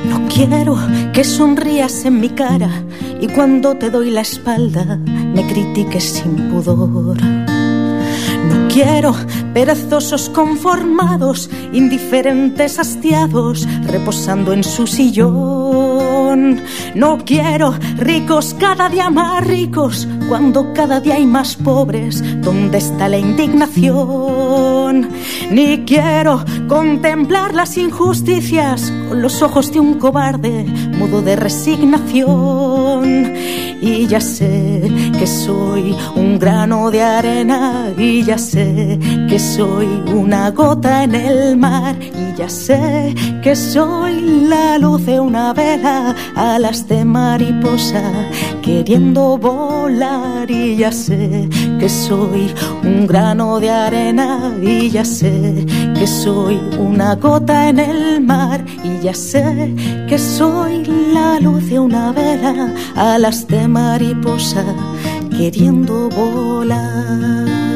No 0.09 0.27
quiero 0.33 0.77
que 1.13 1.23
sonrías 1.23 2.05
en 2.05 2.21
mi 2.21 2.29
cara 2.29 2.69
y 3.19 3.27
cuando 3.27 3.75
te 3.75 3.89
doy 3.89 4.11
la 4.11 4.21
espalda 4.21 4.97
me 5.05 5.45
critiques 5.47 6.03
sin 6.03 6.49
pudor. 6.49 7.17
Quiero 8.69 9.15
perezosos 9.53 10.29
conformados, 10.29 11.49
indiferentes 11.73 12.79
hastiados, 12.79 13.67
reposando 13.87 14.53
en 14.53 14.63
su 14.63 14.85
sillón. 14.87 16.61
No 16.93 17.17
quiero 17.25 17.73
ricos 17.97 18.55
cada 18.59 18.89
día 18.89 19.09
más 19.09 19.45
ricos, 19.45 20.07
cuando 20.27 20.73
cada 20.73 20.99
día 20.99 21.15
hay 21.15 21.25
más 21.25 21.55
pobres. 21.55 22.23
¿Dónde 22.41 22.77
está 22.77 23.07
la 23.09 23.17
indignación? 23.17 25.09
Ni 25.51 25.85
quiero 25.85 26.43
contemplar 26.67 27.53
las 27.53 27.77
injusticias 27.77 28.91
con 29.07 29.21
los 29.21 29.41
ojos 29.41 29.71
de 29.71 29.79
un 29.79 29.95
cobarde, 29.95 30.65
mudo 30.97 31.21
de 31.21 31.35
resignación. 31.35 33.33
Y 33.81 34.07
ya 34.07 34.19
sé 34.19 34.81
que 35.19 35.27
soy 35.27 35.95
un 36.15 36.39
grano 36.39 36.89
de 36.89 37.03
arena, 37.03 37.93
y 37.97 38.23
ya 38.23 38.37
sé 38.37 38.99
que 39.29 39.37
soy 39.37 39.87
una 40.13 40.49
gota 40.51 41.03
en 41.03 41.13
el 41.13 41.57
mar, 41.57 41.95
y 42.01 42.35
ya 42.35 42.49
sé 42.49 43.13
que 43.43 43.55
soy 43.55 44.19
la 44.49 44.79
luz 44.79 45.05
de 45.05 45.19
una 45.19 45.53
vela, 45.53 46.15
alas 46.35 46.87
de 46.87 47.05
mariposa, 47.05 48.01
queriendo 48.63 49.37
volar, 49.37 50.16
y 50.47 50.77
ya 50.77 50.91
sé 50.91 51.49
que 51.79 51.89
soy 51.89 52.53
un 52.83 53.07
grano 53.07 53.59
de 53.59 53.69
arena, 53.69 54.53
y 54.61 54.89
ya 54.89 55.05
sé 55.05 55.65
que 55.97 56.07
soy 56.07 56.59
una 56.79 57.15
gota 57.15 57.69
en 57.69 57.79
el 57.79 58.21
mar, 58.21 58.63
y 58.83 59.03
ya 59.03 59.13
sé 59.13 59.73
que 60.07 60.17
soy 60.17 60.85
la 61.13 61.39
luz 61.39 61.69
de 61.69 61.79
una 61.79 62.11
vela, 62.11 62.73
alas 62.95 63.47
de 63.47 63.67
mariposa, 63.67 64.63
queriendo 65.29 66.09
volar. 66.09 67.66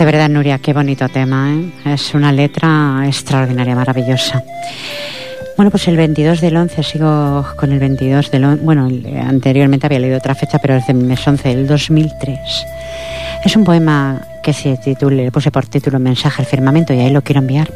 De 0.00 0.06
verdad, 0.06 0.30
Nuria, 0.30 0.58
qué 0.58 0.72
bonito 0.72 1.06
tema. 1.10 1.52
¿eh? 1.52 1.92
Es 1.92 2.14
una 2.14 2.32
letra 2.32 3.02
extraordinaria, 3.04 3.74
maravillosa. 3.74 4.42
Bueno, 5.58 5.70
pues 5.70 5.88
el 5.88 5.98
22 5.98 6.40
del 6.40 6.56
11, 6.56 6.82
sigo 6.82 7.44
con 7.54 7.70
el 7.70 7.80
22 7.80 8.30
del 8.30 8.44
11. 8.44 8.64
Bueno, 8.64 8.88
anteriormente 9.22 9.84
había 9.84 9.98
leído 9.98 10.16
otra 10.16 10.34
fecha, 10.34 10.58
pero 10.58 10.76
es 10.76 10.86
de 10.86 10.94
mes 10.94 11.28
11, 11.28 11.52
el 11.52 11.66
2003. 11.66 12.38
Es 13.44 13.56
un 13.56 13.64
poema 13.64 14.22
que 14.42 14.54
se 14.54 14.78
titula, 14.78 15.16
le 15.16 15.30
puse 15.30 15.50
por 15.50 15.66
título 15.66 15.98
Mensaje 15.98 16.40
al 16.40 16.48
firmamento 16.48 16.94
y 16.94 17.00
ahí 17.00 17.10
lo 17.10 17.20
quiero 17.20 17.42
enviar 17.42 17.70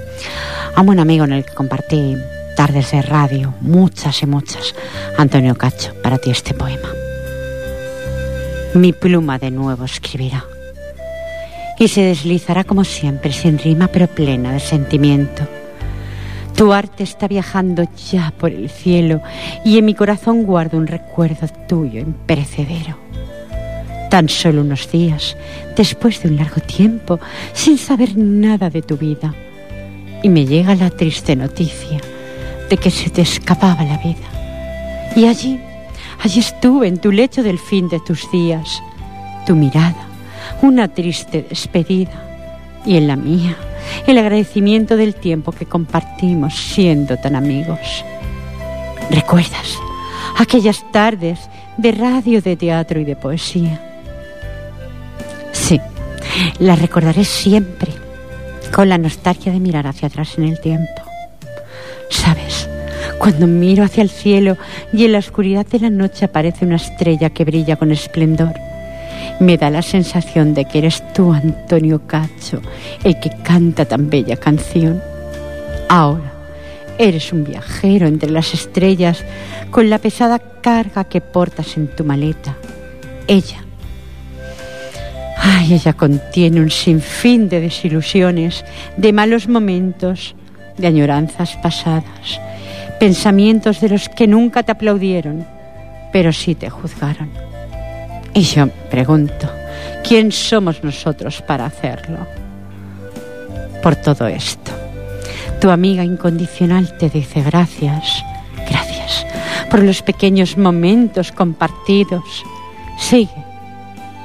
a 0.74 0.80
un 0.80 0.86
buen 0.86 1.00
amigo 1.00 1.26
en 1.26 1.34
el 1.34 1.44
que 1.44 1.52
compartí 1.52 2.16
tardes 2.56 2.92
de 2.92 3.02
radio, 3.02 3.52
muchas 3.60 4.22
y 4.22 4.26
muchas. 4.26 4.74
Antonio 5.18 5.56
Cacho, 5.56 5.92
para 6.02 6.16
ti 6.16 6.30
este 6.30 6.54
poema. 6.54 6.88
Mi 8.72 8.94
pluma 8.94 9.38
de 9.38 9.50
nuevo 9.50 9.84
escribirá 9.84 10.46
y 11.78 11.88
se 11.88 12.02
deslizará 12.02 12.64
como 12.64 12.84
siempre, 12.84 13.32
sin 13.32 13.58
rima 13.58 13.88
pero 13.88 14.06
plena 14.06 14.52
de 14.52 14.60
sentimiento. 14.60 15.46
Tu 16.56 16.72
arte 16.72 17.02
está 17.02 17.26
viajando 17.26 17.84
ya 18.12 18.32
por 18.38 18.52
el 18.52 18.70
cielo 18.70 19.20
y 19.64 19.78
en 19.78 19.84
mi 19.84 19.94
corazón 19.94 20.44
guardo 20.44 20.78
un 20.78 20.86
recuerdo 20.86 21.48
tuyo 21.68 22.00
imperecedero. 22.00 22.96
Tan 24.08 24.28
solo 24.28 24.60
unos 24.60 24.90
días, 24.92 25.36
después 25.76 26.22
de 26.22 26.28
un 26.28 26.36
largo 26.36 26.60
tiempo, 26.60 27.18
sin 27.52 27.76
saber 27.76 28.16
nada 28.16 28.70
de 28.70 28.82
tu 28.82 28.96
vida, 28.96 29.34
y 30.22 30.28
me 30.28 30.46
llega 30.46 30.76
la 30.76 30.90
triste 30.90 31.34
noticia 31.34 31.98
de 32.70 32.76
que 32.76 32.90
se 32.90 33.10
te 33.10 33.22
escapaba 33.22 33.82
la 33.82 33.98
vida. 33.98 34.28
Y 35.16 35.26
allí, 35.26 35.58
allí 36.20 36.38
estuve 36.38 36.86
en 36.86 36.98
tu 36.98 37.10
lecho 37.10 37.42
del 37.42 37.58
fin 37.58 37.88
de 37.88 37.98
tus 37.98 38.30
días, 38.30 38.80
tu 39.46 39.56
mirada, 39.56 40.06
una 40.62 40.88
triste 40.88 41.44
despedida, 41.48 42.12
y 42.86 42.96
en 42.96 43.08
la 43.08 43.16
mía, 43.16 43.56
el 44.06 44.18
agradecimiento 44.18 44.96
del 44.96 45.14
tiempo 45.14 45.52
que 45.52 45.66
compartimos 45.66 46.54
siendo 46.54 47.16
tan 47.16 47.36
amigos. 47.36 48.04
¿Recuerdas 49.10 49.78
aquellas 50.38 50.84
tardes 50.92 51.38
de 51.76 51.92
radio, 51.92 52.40
de 52.42 52.56
teatro 52.56 53.00
y 53.00 53.04
de 53.04 53.16
poesía? 53.16 53.80
Sí, 55.52 55.80
las 56.58 56.80
recordaré 56.80 57.24
siempre 57.24 57.92
con 58.72 58.88
la 58.88 58.98
nostalgia 58.98 59.52
de 59.52 59.60
mirar 59.60 59.86
hacia 59.86 60.08
atrás 60.08 60.36
en 60.36 60.44
el 60.44 60.60
tiempo. 60.60 61.02
¿Sabes? 62.10 62.68
Cuando 63.18 63.46
miro 63.46 63.84
hacia 63.84 64.02
el 64.02 64.10
cielo 64.10 64.56
y 64.92 65.04
en 65.04 65.12
la 65.12 65.18
oscuridad 65.18 65.66
de 65.66 65.80
la 65.80 65.90
noche 65.90 66.24
aparece 66.24 66.64
una 66.64 66.76
estrella 66.76 67.30
que 67.30 67.44
brilla 67.44 67.76
con 67.76 67.92
esplendor 67.92 68.52
Me 69.40 69.56
da 69.56 69.70
la 69.70 69.82
sensación 69.82 70.54
de 70.54 70.64
que 70.64 70.78
eres 70.78 71.02
tú, 71.12 71.32
Antonio 71.32 72.06
Cacho, 72.06 72.62
el 73.02 73.18
que 73.18 73.30
canta 73.42 73.84
tan 73.84 74.08
bella 74.08 74.36
canción. 74.36 75.02
Ahora, 75.88 76.32
eres 76.98 77.32
un 77.32 77.44
viajero 77.44 78.06
entre 78.06 78.30
las 78.30 78.54
estrellas 78.54 79.24
con 79.70 79.90
la 79.90 79.98
pesada 79.98 80.38
carga 80.38 81.04
que 81.04 81.20
portas 81.20 81.76
en 81.76 81.88
tu 81.88 82.04
maleta. 82.04 82.54
Ella. 83.26 83.64
Ay, 85.36 85.74
ella 85.74 85.92
contiene 85.92 86.60
un 86.60 86.70
sinfín 86.70 87.48
de 87.48 87.60
desilusiones, 87.60 88.64
de 88.96 89.12
malos 89.12 89.48
momentos, 89.48 90.36
de 90.78 90.86
añoranzas 90.86 91.56
pasadas, 91.56 92.40
pensamientos 92.98 93.80
de 93.80 93.90
los 93.90 94.08
que 94.08 94.26
nunca 94.26 94.62
te 94.62 94.72
aplaudieron, 94.72 95.46
pero 96.12 96.32
sí 96.32 96.54
te 96.54 96.70
juzgaron. 96.70 97.53
Y 98.34 98.42
yo 98.42 98.66
pregunto, 98.90 99.48
¿quién 100.02 100.32
somos 100.32 100.82
nosotros 100.82 101.40
para 101.42 101.66
hacerlo? 101.66 102.26
Por 103.80 103.94
todo 103.94 104.26
esto, 104.26 104.72
tu 105.60 105.70
amiga 105.70 106.02
incondicional 106.02 106.98
te 106.98 107.08
dice 107.08 107.42
gracias, 107.42 108.24
gracias 108.68 109.24
por 109.70 109.84
los 109.84 110.02
pequeños 110.02 110.58
momentos 110.58 111.30
compartidos. 111.30 112.44
Sigue, 112.98 113.44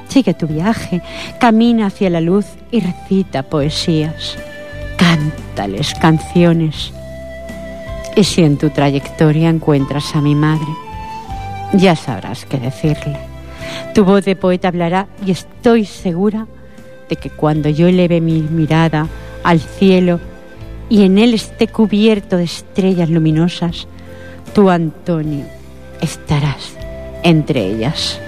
sigue 0.08 0.34
tu 0.34 0.48
viaje, 0.48 1.02
camina 1.38 1.86
hacia 1.86 2.10
la 2.10 2.20
luz 2.20 2.46
y 2.72 2.80
recita 2.80 3.44
poesías. 3.44 4.36
Cántales 4.96 5.94
canciones. 5.94 6.92
Y 8.16 8.24
si 8.24 8.42
en 8.42 8.58
tu 8.58 8.70
trayectoria 8.70 9.48
encuentras 9.48 10.16
a 10.16 10.20
mi 10.20 10.34
madre, 10.34 10.66
ya 11.74 11.94
sabrás 11.94 12.44
qué 12.44 12.58
decirle. 12.58 13.29
Tu 13.94 14.04
voz 14.04 14.24
de 14.24 14.36
poeta 14.36 14.68
hablará 14.68 15.06
y 15.24 15.30
estoy 15.30 15.84
segura 15.84 16.46
de 17.08 17.16
que 17.16 17.30
cuando 17.30 17.68
yo 17.68 17.88
eleve 17.88 18.20
mi 18.20 18.42
mirada 18.42 19.08
al 19.42 19.60
cielo 19.60 20.20
y 20.88 21.04
en 21.04 21.18
él 21.18 21.34
esté 21.34 21.68
cubierto 21.68 22.36
de 22.36 22.44
estrellas 22.44 23.10
luminosas, 23.10 23.86
tú, 24.54 24.70
Antonio, 24.70 25.44
estarás 26.00 26.76
entre 27.22 27.66
ellas. 27.66 28.20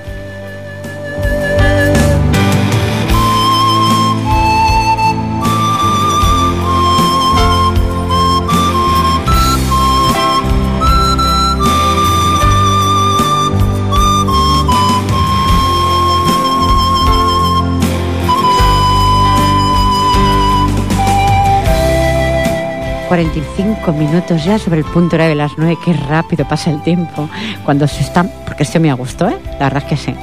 45 23.12 23.92
minutos 23.92 24.42
ya 24.42 24.58
sobre 24.58 24.78
el 24.78 24.86
punto 24.86 25.18
de 25.18 25.34
las 25.34 25.52
9. 25.58 25.76
Qué 25.84 25.92
rápido 25.92 26.48
pasa 26.48 26.70
el 26.70 26.82
tiempo 26.82 27.28
cuando 27.62 27.86
se 27.86 28.00
está. 28.00 28.24
Porque 28.46 28.62
estoy 28.62 28.80
muy 28.80 28.88
a 28.88 28.94
gusto, 28.94 29.28
¿eh? 29.28 29.36
La 29.60 29.68
verdad 29.68 29.82
es 29.82 29.84
que 29.84 29.96
sí. 29.98 30.14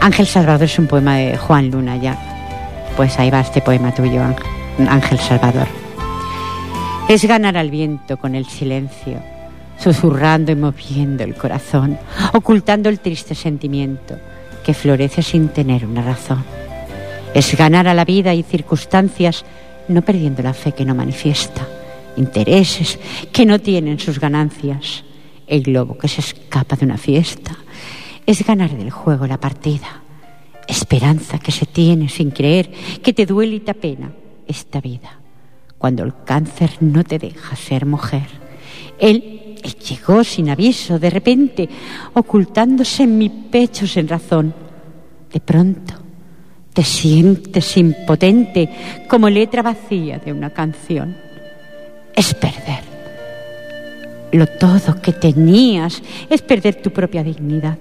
Ángel 0.00 0.26
Salvador 0.26 0.64
es 0.64 0.76
un 0.76 0.88
poema 0.88 1.18
de 1.18 1.36
Juan 1.36 1.70
Luna 1.70 1.96
ya. 1.96 2.18
Pues 2.96 3.16
ahí 3.20 3.30
va 3.30 3.38
este 3.38 3.60
poema 3.60 3.94
tuyo, 3.94 4.22
Ángel 4.88 5.20
Salvador. 5.20 5.68
Es 7.08 7.24
ganar 7.26 7.56
al 7.56 7.70
viento 7.70 8.16
con 8.16 8.34
el 8.34 8.46
silencio, 8.46 9.22
susurrando 9.78 10.50
y 10.50 10.56
moviendo 10.56 11.22
el 11.22 11.36
corazón, 11.36 11.96
ocultando 12.32 12.88
el 12.88 12.98
triste 12.98 13.36
sentimiento 13.36 14.18
que 14.64 14.74
florece 14.74 15.22
sin 15.22 15.46
tener 15.46 15.86
una 15.86 16.02
razón. 16.02 16.42
Es 17.34 17.56
ganar 17.56 17.86
a 17.86 17.94
la 17.94 18.04
vida 18.04 18.34
y 18.34 18.42
circunstancias 18.42 19.44
no 19.86 20.02
perdiendo 20.02 20.42
la 20.42 20.54
fe 20.54 20.72
que 20.72 20.84
no 20.84 20.96
manifiesta 20.96 21.64
intereses 22.16 22.98
que 23.32 23.46
no 23.46 23.58
tienen 23.58 23.98
sus 23.98 24.18
ganancias. 24.18 25.04
El 25.46 25.62
globo 25.62 25.98
que 25.98 26.08
se 26.08 26.20
escapa 26.20 26.76
de 26.76 26.86
una 26.86 26.98
fiesta 26.98 27.56
es 28.26 28.44
ganar 28.44 28.76
del 28.76 28.90
juego 28.90 29.26
la 29.26 29.40
partida. 29.40 30.02
Esperanza 30.66 31.38
que 31.38 31.52
se 31.52 31.66
tiene 31.66 32.08
sin 32.08 32.30
creer, 32.30 32.70
que 33.02 33.12
te 33.12 33.26
duele 33.26 33.56
y 33.56 33.60
te 33.60 33.72
apena 33.72 34.12
esta 34.46 34.80
vida. 34.80 35.20
Cuando 35.76 36.02
el 36.02 36.14
cáncer 36.24 36.70
no 36.80 37.04
te 37.04 37.18
deja 37.18 37.56
ser 37.56 37.84
mujer. 37.84 38.26
Él, 38.98 39.58
él 39.62 39.74
llegó 39.76 40.24
sin 40.24 40.48
aviso, 40.48 40.98
de 40.98 41.10
repente, 41.10 41.68
ocultándose 42.14 43.02
en 43.02 43.18
mi 43.18 43.28
pecho 43.28 43.86
sin 43.86 44.08
razón. 44.08 44.54
De 45.30 45.40
pronto, 45.40 45.94
te 46.72 46.82
sientes 46.82 47.76
impotente 47.76 48.70
como 49.08 49.28
letra 49.28 49.62
vacía 49.62 50.18
de 50.18 50.32
una 50.32 50.50
canción 50.50 51.16
es 52.14 52.34
perder. 52.34 52.82
Lo 54.32 54.46
todo 54.46 55.00
que 55.00 55.12
tenías 55.12 56.02
es 56.28 56.42
perder 56.42 56.76
tu 56.76 56.90
propia 56.90 57.22
dignidad. 57.22 57.78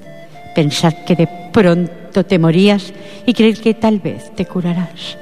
Pensar 0.56 1.04
que 1.06 1.16
de 1.16 1.28
pronto 1.52 2.24
te 2.26 2.38
morías 2.38 2.94
y 3.26 3.34
creer 3.34 3.60
que 3.60 3.74
tal 3.74 4.00
vez 4.00 4.34
te 4.36 4.46
curarás. 4.46 5.18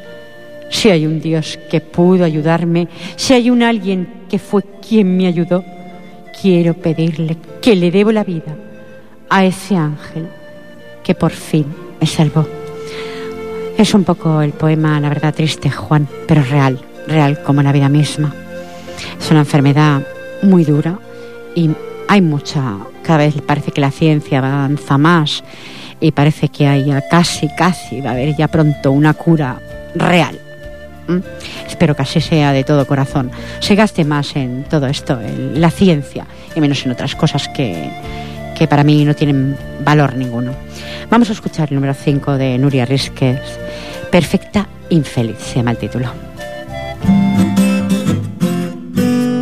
Si 0.70 0.90
hay 0.90 1.06
un 1.06 1.22
Dios 1.22 1.58
que 1.70 1.82
pudo 1.82 2.26
ayudarme, 2.26 2.88
si 3.16 3.34
hay 3.34 3.50
un 3.50 3.64
alguien 3.64 4.26
que 4.30 4.40
fue 4.40 4.64
quien 4.88 5.16
me 5.16 5.28
ayudó, 5.28 5.64
quiero 6.42 6.74
pedirle 6.74 7.38
que 7.62 7.76
le 7.76 7.92
debo 7.92 8.12
la 8.12 8.24
vida 8.24 8.56
a 9.30 9.46
ese 9.46 9.76
ángel 9.76 10.28
que 11.04 11.16
por 11.16 11.32
fin 11.32 11.66
me 12.00 12.08
salvó. 12.08 12.48
Es 13.78 13.94
un 13.94 14.04
poco 14.04 14.42
el 14.42 14.52
poema, 14.52 15.00
la 15.00 15.10
verdad, 15.10 15.34
triste, 15.34 15.70
Juan, 15.70 16.08
pero 16.28 16.44
real, 16.44 16.80
real 17.08 17.42
como 17.44 17.62
la 17.64 17.72
vida 17.72 17.90
misma. 17.90 18.34
Es 19.20 19.32
una 19.32 19.42
enfermedad 19.42 20.02
muy 20.42 20.64
dura 20.64 21.00
y 21.56 21.70
hay 22.08 22.22
mucha, 22.22 22.78
cada 23.04 23.20
vez 23.20 23.36
parece 23.42 23.72
que 23.72 23.82
la 23.82 23.92
ciencia 23.92 24.40
avanza 24.40 24.98
más 24.98 25.44
y 26.00 26.12
parece 26.12 26.50
que 26.50 26.68
hay 26.68 26.92
casi, 27.10 27.48
casi, 27.56 28.02
va 28.02 28.10
a 28.10 28.14
haber 28.14 28.36
ya 28.36 28.48
pronto 28.48 28.92
una 28.92 29.14
cura 29.14 29.60
real. 29.96 30.40
Espero 31.68 31.96
que 31.96 32.04
así 32.04 32.22
sea 32.22 32.54
de 32.54 32.64
todo 32.64 32.86
corazón. 32.86 33.32
Se 33.60 33.76
gaste 33.76 34.06
más 34.06 34.36
en 34.36 34.64
todo 34.70 34.88
esto, 34.88 35.20
en 35.20 35.60
la 35.60 35.70
ciencia, 35.70 36.26
y 36.56 36.62
menos 36.62 36.86
en 36.86 36.92
otras 36.92 37.16
cosas 37.16 37.48
que, 37.50 37.90
que 38.58 38.68
para 38.68 38.84
mí 38.84 39.04
no 39.06 39.16
tienen 39.16 39.58
valor 39.84 40.16
ninguno. 40.16 40.54
Vamos 41.10 41.30
a 41.30 41.34
escuchar 41.34 41.70
el 41.70 41.76
número 41.76 41.94
5 41.94 42.38
de 42.38 42.58
Nuria 42.58 42.86
Rizquez, 42.86 43.40
Perfecta 44.12 44.68
Infeliz, 44.90 45.38
se 45.40 45.56
llama 45.56 45.72
el 45.72 45.78
título. 45.78 46.12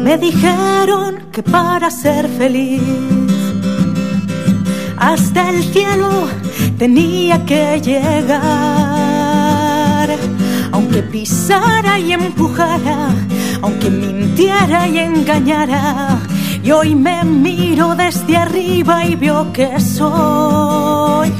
Me 0.09 0.17
dijeron 0.17 1.29
que 1.31 1.43
para 1.43 1.91
ser 1.91 2.27
feliz 2.29 2.81
hasta 4.97 5.51
el 5.51 5.63
cielo 5.63 6.27
tenía 6.79 7.45
que 7.45 7.79
llegar. 7.79 8.49
Aunque 10.71 11.03
pisara 11.03 11.99
y 11.99 12.13
empujara, 12.13 13.09
aunque 13.61 13.91
mintiera 13.91 14.87
y 14.87 14.97
engañara, 14.97 16.17
y 16.63 16.71
hoy 16.71 16.95
me 16.95 17.23
miro 17.23 17.93
desde 17.93 18.35
arriba 18.35 19.05
y 19.05 19.13
veo 19.13 19.53
que 19.53 19.79
soy 19.79 21.31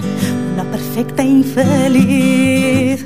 una 0.53 0.63
perfecta 0.69 1.23
infeliz. 1.23 3.03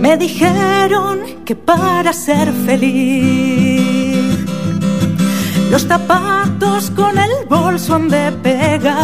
Me 0.00 0.16
dijeron 0.16 1.42
que 1.44 1.56
para 1.56 2.12
ser 2.12 2.52
feliz 2.52 3.95
los 5.70 5.82
zapatos 5.82 6.90
con 6.90 7.18
el 7.18 7.30
bolso 7.48 7.94
han 7.94 8.08
de 8.08 8.32
pegar. 8.32 8.96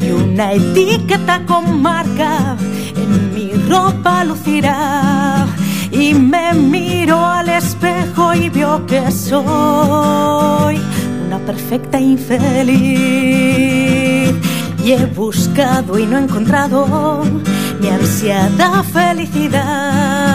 Y 0.00 0.10
una 0.10 0.52
etiqueta 0.52 1.44
con 1.46 1.82
marca 1.82 2.56
en 2.96 3.34
mi 3.34 3.52
ropa 3.68 4.24
lucirá. 4.24 5.46
Y 5.90 6.14
me 6.14 6.54
miro 6.54 7.24
al 7.24 7.48
espejo 7.48 8.32
y 8.34 8.48
veo 8.48 8.86
que 8.86 9.10
soy 9.10 10.80
una 11.26 11.38
perfecta 11.38 12.00
infeliz. 12.00 12.70
Y 14.84 14.92
he 14.92 15.06
buscado 15.06 15.98
y 15.98 16.06
no 16.06 16.16
he 16.18 16.22
encontrado 16.22 17.22
mi 17.80 17.88
ansiada 17.88 18.82
felicidad 18.82 20.29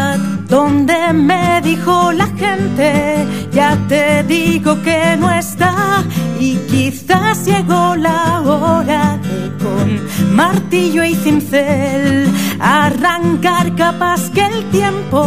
donde 0.47 1.13
me 1.13 1.61
dijo 1.61 2.11
la 2.11 2.27
gente, 2.27 3.25
ya 3.51 3.77
te 3.87 4.23
digo 4.23 4.81
que 4.81 5.15
no 5.17 5.31
está 5.31 6.03
y 6.39 6.55
quizás 6.69 7.45
llegó 7.45 7.95
la 7.95 8.41
hora 8.41 9.17
de 9.17 9.51
con 9.63 10.35
martillo 10.35 11.03
y 11.03 11.15
cincel 11.15 12.29
arrancar 12.59 13.75
capaz 13.75 14.29
que 14.31 14.45
el 14.45 14.69
tiempo 14.69 15.21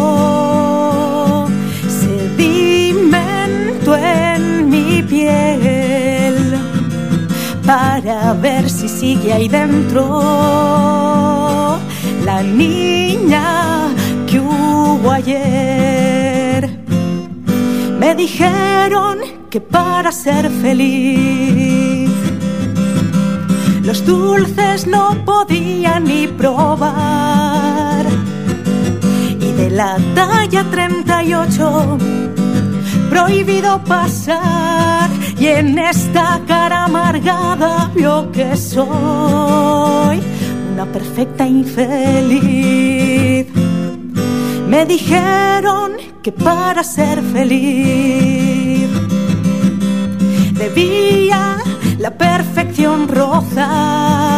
sedimentó 2.00 3.96
en 3.96 4.68
mi 4.70 5.02
piel 5.02 6.58
para 7.66 8.32
ver 8.34 8.70
si 8.70 8.88
sigue 8.88 9.32
ahí 9.32 9.48
dentro 9.48 10.22
la 12.24 12.42
niña 12.42 13.88
ayer. 15.06 16.68
Me 17.98 18.14
dijeron 18.14 19.18
que 19.50 19.60
para 19.60 20.12
ser 20.12 20.50
feliz 20.50 22.10
los 23.82 24.04
dulces 24.04 24.86
no 24.86 25.24
podía 25.24 25.98
ni 26.00 26.26
probar. 26.26 28.04
Y 29.40 29.52
de 29.52 29.70
la 29.70 29.96
talla 30.14 30.64
38 30.70 31.98
prohibido 33.08 33.82
pasar 33.84 35.08
y 35.38 35.46
en 35.46 35.78
esta 35.78 36.40
cara 36.46 36.84
amargada 36.84 37.90
vio 37.94 38.30
que 38.32 38.56
soy 38.56 40.20
una 40.72 40.84
perfecta 40.86 41.46
infeliz. 41.46 42.38
Me 44.68 44.84
dijeron 44.84 45.92
que 46.22 46.30
para 46.30 46.84
ser 46.84 47.22
feliz 47.22 48.86
debía 50.52 51.56
la 51.98 52.10
perfección 52.10 53.08
rozar 53.08 54.28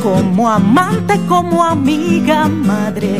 como 0.00 0.48
amante, 0.48 1.18
como 1.28 1.64
amiga, 1.64 2.48
madre 2.48 3.18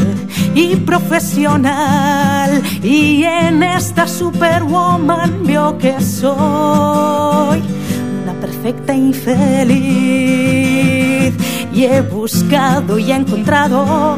y 0.54 0.76
profesional. 0.76 2.62
Y 2.80 3.24
en 3.24 3.64
esta 3.64 4.06
superwoman 4.06 5.42
vio 5.44 5.76
que 5.78 6.00
soy 6.00 7.60
una 8.22 8.34
perfecta 8.40 8.94
infeliz. 8.94 9.74
Y 11.72 11.86
he 11.86 12.02
buscado 12.02 13.00
y 13.00 13.10
he 13.10 13.16
encontrado 13.16 14.16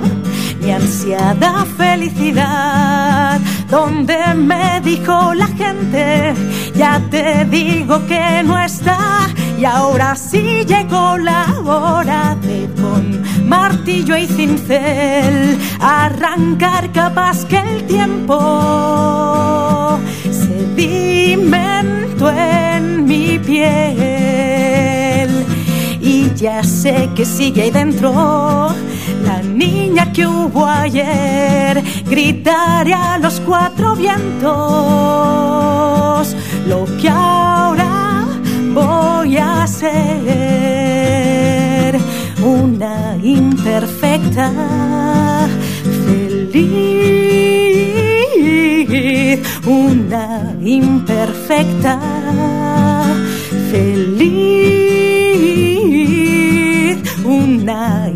mi 0.61 0.73
ansiada 0.73 1.65
felicidad, 1.77 3.41
donde 3.71 4.35
me 4.35 4.81
dijo 4.83 5.33
la 5.35 5.47
gente, 5.49 6.35
ya 6.75 7.01
te 7.11 7.45
digo 7.47 8.07
que 8.07 8.43
no 8.45 8.59
está, 8.59 9.29
y 9.59 9.65
ahora 9.65 10.15
sí 10.17 10.65
llegó 10.67 11.17
la 11.19 11.47
hora 11.65 12.37
de 12.43 12.69
con 12.81 13.23
martillo 13.49 14.17
y 14.17 14.27
cincel 14.27 15.59
arrancar 15.81 16.91
capaz 16.93 17.45
que 17.45 17.59
el 17.59 17.87
tiempo 17.87 19.99
sedimentó 20.31 22.31
en 22.31 23.05
mi 23.07 23.39
piel 23.39 24.16
ya 26.37 26.63
sé 26.63 27.09
que 27.15 27.25
sigue 27.25 27.63
ahí 27.63 27.71
dentro. 27.71 28.13
La 29.25 29.43
niña 29.43 30.13
que 30.13 30.27
hubo 30.27 30.67
ayer 30.67 31.83
gritaré 32.05 32.93
a 32.93 33.19
los 33.19 33.41
cuatro 33.41 33.97
vientos. 33.97 34.47
Lo 36.69 36.85
que 37.01 37.09
ahora 37.09 38.27
voy 38.75 39.39
a 39.39 39.63
hacer 39.63 39.87
una 42.43 43.17
imperfecta 43.23 44.51
feliz 46.07 47.07
una 49.67 50.55
imperfecta 50.61 51.99
feliz 53.71 54.26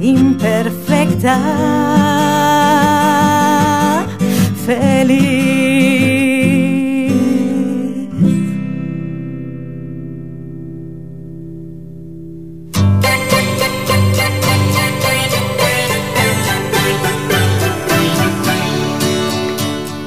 imperfecta 0.00 1.36
feliz. 4.66 5.50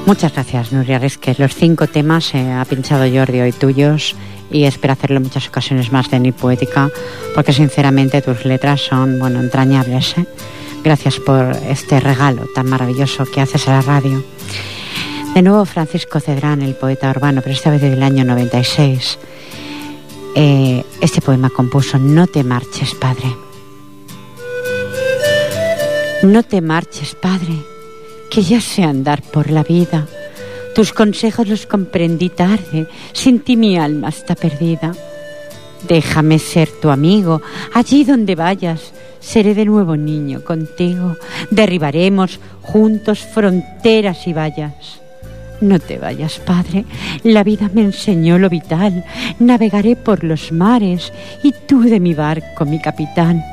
Muchas 0.06 0.34
gracias, 0.34 0.72
Nuria 0.72 1.00
que 1.00 1.36
Los 1.38 1.56
cinco 1.56 1.88
temas 1.88 2.36
eh, 2.36 2.52
ha 2.52 2.66
pinchado 2.66 3.06
Jordi 3.12 3.40
hoy 3.40 3.52
tuyos 3.52 4.16
y 4.54 4.66
espero 4.66 4.94
hacerlo 4.94 5.18
en 5.18 5.24
muchas 5.24 5.48
ocasiones 5.48 5.92
más 5.92 6.10
de 6.10 6.20
Ni 6.20 6.32
Poética, 6.32 6.90
porque 7.36 7.52
sinceramente 7.52 8.22
tus 8.22 8.46
letras 8.46 8.82
son, 8.82 9.20
bueno, 9.20 9.42
entrañables. 9.42 10.16
¿eh? 10.18 10.26
Gracias 10.84 11.20
por 11.20 11.52
este 11.68 12.00
regalo 12.00 12.48
tan 12.54 12.70
maravilloso 12.70 13.26
que 13.26 13.42
haces 13.42 13.68
a 13.68 13.74
la 13.74 13.82
radio. 13.82 14.24
De 15.34 15.42
nuevo, 15.42 15.66
Francisco 15.66 16.20
Cedrán, 16.20 16.62
el 16.62 16.76
poeta 16.76 17.10
urbano, 17.10 17.42
pero 17.42 17.54
esta 17.54 17.72
vez 17.72 17.82
del 17.82 18.04
año 18.04 18.24
96. 18.24 19.18
Eh, 20.36 20.84
este 21.02 21.22
poema 21.22 21.50
compuso 21.50 21.98
No 21.98 22.28
te 22.28 22.44
marches, 22.44 22.94
padre. 22.94 23.36
No 26.22 26.44
te 26.44 26.62
marches, 26.62 27.16
padre, 27.16 27.56
que 28.30 28.44
ya 28.44 28.62
sé 28.62 28.84
andar 28.84 29.24
por 29.24 29.50
la 29.50 29.64
vida 29.64 30.08
tus 30.74 30.92
consejos 30.94 31.48
los 31.48 31.66
comprendí 31.66 32.30
tarde, 32.30 32.88
sin 33.14 33.40
ti 33.40 33.56
mi 33.58 33.78
alma 33.78 34.10
está 34.10 34.36
perdida. 34.36 34.94
Déjame 35.88 36.40
ser 36.40 36.70
tu 36.82 36.90
amigo, 36.90 37.42
allí 37.74 38.04
donde 38.04 38.36
vayas, 38.36 38.94
seré 39.20 39.54
de 39.54 39.66
nuevo 39.66 39.96
niño 39.96 40.44
contigo. 40.44 41.18
Derribaremos 41.52 42.40
juntos 42.62 43.20
fronteras 43.20 44.26
y 44.28 44.34
vallas. 44.34 45.02
No 45.62 45.80
te 45.80 45.98
vayas, 45.98 46.40
Padre, 46.40 46.86
la 47.24 47.44
vida 47.44 47.70
me 47.74 47.82
enseñó 47.82 48.38
lo 48.38 48.50
vital. 48.50 49.06
Navegaré 49.40 49.96
por 49.96 50.24
los 50.24 50.52
mares 50.52 51.14
y 51.44 51.54
tú 51.68 51.84
de 51.84 52.00
mi 52.00 52.14
barco, 52.14 52.66
mi 52.66 52.82
capitán. 52.82 53.44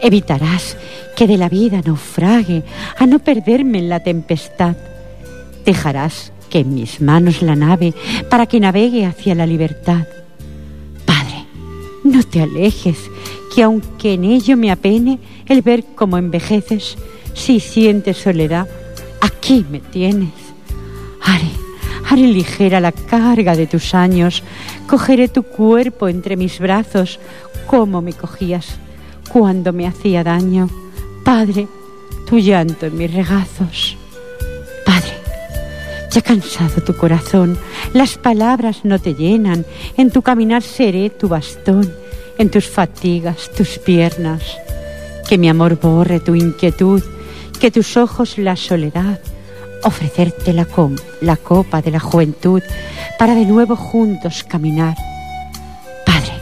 Evitarás 0.00 0.76
que 1.14 1.26
de 1.26 1.36
la 1.36 1.48
vida 1.48 1.80
naufrague 1.84 2.62
a 2.96 3.06
no 3.06 3.18
perderme 3.18 3.78
en 3.78 3.88
la 3.88 4.00
tempestad. 4.00 4.76
Dejarás 5.64 6.32
que 6.48 6.60
en 6.60 6.74
mis 6.74 7.00
manos 7.00 7.42
la 7.42 7.56
nave 7.56 7.94
para 8.30 8.46
que 8.46 8.60
navegue 8.60 9.06
hacia 9.06 9.34
la 9.34 9.46
libertad. 9.46 10.06
Padre, 11.04 11.46
no 12.04 12.22
te 12.22 12.42
alejes, 12.42 12.98
que 13.54 13.62
aunque 13.62 14.14
en 14.14 14.24
ello 14.24 14.56
me 14.56 14.70
apene 14.70 15.18
el 15.46 15.62
ver 15.62 15.84
cómo 15.94 16.18
envejeces, 16.18 16.96
si 17.34 17.60
sientes 17.60 18.18
soledad, 18.18 18.68
aquí 19.20 19.64
me 19.70 19.80
tienes. 19.80 20.32
Haré, 21.22 21.50
haré 22.08 22.22
ligera 22.22 22.80
la 22.80 22.92
carga 22.92 23.56
de 23.56 23.66
tus 23.66 23.94
años, 23.94 24.42
cogeré 24.86 25.28
tu 25.28 25.42
cuerpo 25.42 26.08
entre 26.08 26.36
mis 26.36 26.58
brazos, 26.58 27.18
como 27.66 28.00
me 28.00 28.12
cogías 28.12 28.78
cuando 29.28 29.72
me 29.72 29.86
hacía 29.86 30.22
daño. 30.22 30.68
Padre, 31.24 31.66
tu 32.28 32.38
llanto 32.38 32.86
en 32.86 32.96
mis 32.96 33.12
regazos. 33.12 33.96
Ya 36.16 36.22
cansado 36.22 36.80
tu 36.80 36.96
corazón, 36.96 37.58
las 37.92 38.16
palabras 38.16 38.86
no 38.86 38.98
te 38.98 39.12
llenan, 39.12 39.66
en 39.98 40.10
tu 40.10 40.22
caminar 40.22 40.62
seré 40.62 41.10
tu 41.10 41.28
bastón, 41.28 41.92
en 42.38 42.48
tus 42.48 42.66
fatigas 42.70 43.50
tus 43.54 43.78
piernas. 43.78 44.40
Que 45.28 45.36
mi 45.36 45.50
amor 45.50 45.78
borre 45.78 46.20
tu 46.20 46.34
inquietud, 46.34 47.02
que 47.60 47.70
tus 47.70 47.98
ojos 47.98 48.38
la 48.38 48.56
soledad, 48.56 49.20
ofrecerte 49.84 50.54
la, 50.54 50.66
la 51.20 51.36
copa 51.36 51.82
de 51.82 51.90
la 51.90 52.00
juventud. 52.00 52.62
Para 53.18 53.34
de 53.34 53.44
nuevo 53.44 53.76
juntos 53.76 54.42
caminar. 54.42 54.96
Padre, 56.06 56.32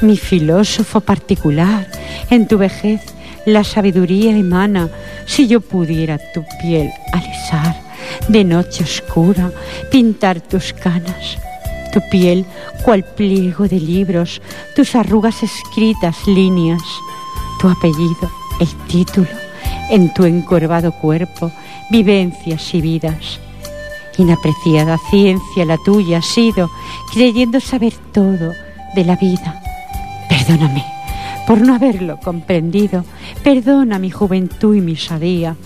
mi 0.00 0.16
filósofo 0.16 1.02
particular, 1.02 1.86
en 2.30 2.48
tu 2.48 2.56
vejez 2.56 3.02
la 3.44 3.62
sabiduría 3.62 4.34
emana, 4.34 4.88
si 5.26 5.48
yo 5.48 5.60
pudiera 5.60 6.16
tu 6.32 6.42
piel 6.62 6.90
alisar 7.12 7.91
de 8.28 8.44
noche 8.44 8.84
oscura, 8.84 9.50
pintar 9.90 10.40
tus 10.40 10.72
canas, 10.72 11.38
tu 11.92 12.00
piel 12.10 12.44
cual 12.84 13.04
pliego 13.04 13.68
de 13.68 13.80
libros, 13.80 14.40
tus 14.74 14.94
arrugas 14.94 15.42
escritas 15.42 16.26
líneas, 16.26 16.82
tu 17.60 17.68
apellido, 17.68 18.30
el 18.60 18.68
título, 18.88 19.28
en 19.90 20.12
tu 20.14 20.24
encorvado 20.24 20.92
cuerpo, 20.92 21.50
vivencias 21.90 22.74
y 22.74 22.80
vidas. 22.80 23.40
Inapreciada 24.18 24.98
ciencia 25.10 25.64
la 25.64 25.78
tuya 25.78 26.18
ha 26.18 26.22
sido, 26.22 26.70
creyendo 27.12 27.60
saber 27.60 27.94
todo 28.12 28.52
de 28.94 29.04
la 29.04 29.16
vida. 29.16 29.62
Perdóname 30.28 30.84
por 31.46 31.60
no 31.60 31.74
haberlo 31.74 32.18
comprendido, 32.20 33.04
perdona 33.42 33.98
mi 33.98 34.10
juventud 34.10 34.76
y 34.76 34.80
mi 34.80 34.96
sadía 34.96 35.56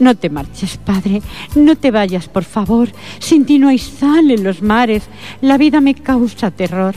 no 0.00 0.14
te 0.14 0.30
marches, 0.30 0.76
Padre, 0.78 1.22
no 1.54 1.76
te 1.76 1.90
vayas, 1.90 2.28
por 2.28 2.44
favor. 2.44 2.88
Sin 3.18 3.44
ti 3.44 3.58
no 3.58 3.68
hay 3.68 3.78
sal 3.78 4.30
en 4.30 4.42
los 4.42 4.62
mares, 4.62 5.04
la 5.40 5.58
vida 5.58 5.80
me 5.80 5.94
causa 5.94 6.50
terror. 6.50 6.94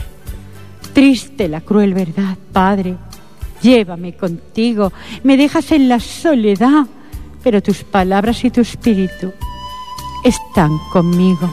Triste 0.92 1.48
la 1.48 1.60
cruel 1.60 1.94
verdad, 1.94 2.36
Padre. 2.52 2.96
Llévame 3.62 4.14
contigo, 4.14 4.92
me 5.22 5.36
dejas 5.36 5.72
en 5.72 5.88
la 5.88 6.00
soledad, 6.00 6.86
pero 7.42 7.62
tus 7.62 7.82
palabras 7.84 8.44
y 8.44 8.50
tu 8.50 8.60
espíritu 8.60 9.32
están 10.22 10.78
conmigo. 10.92 11.52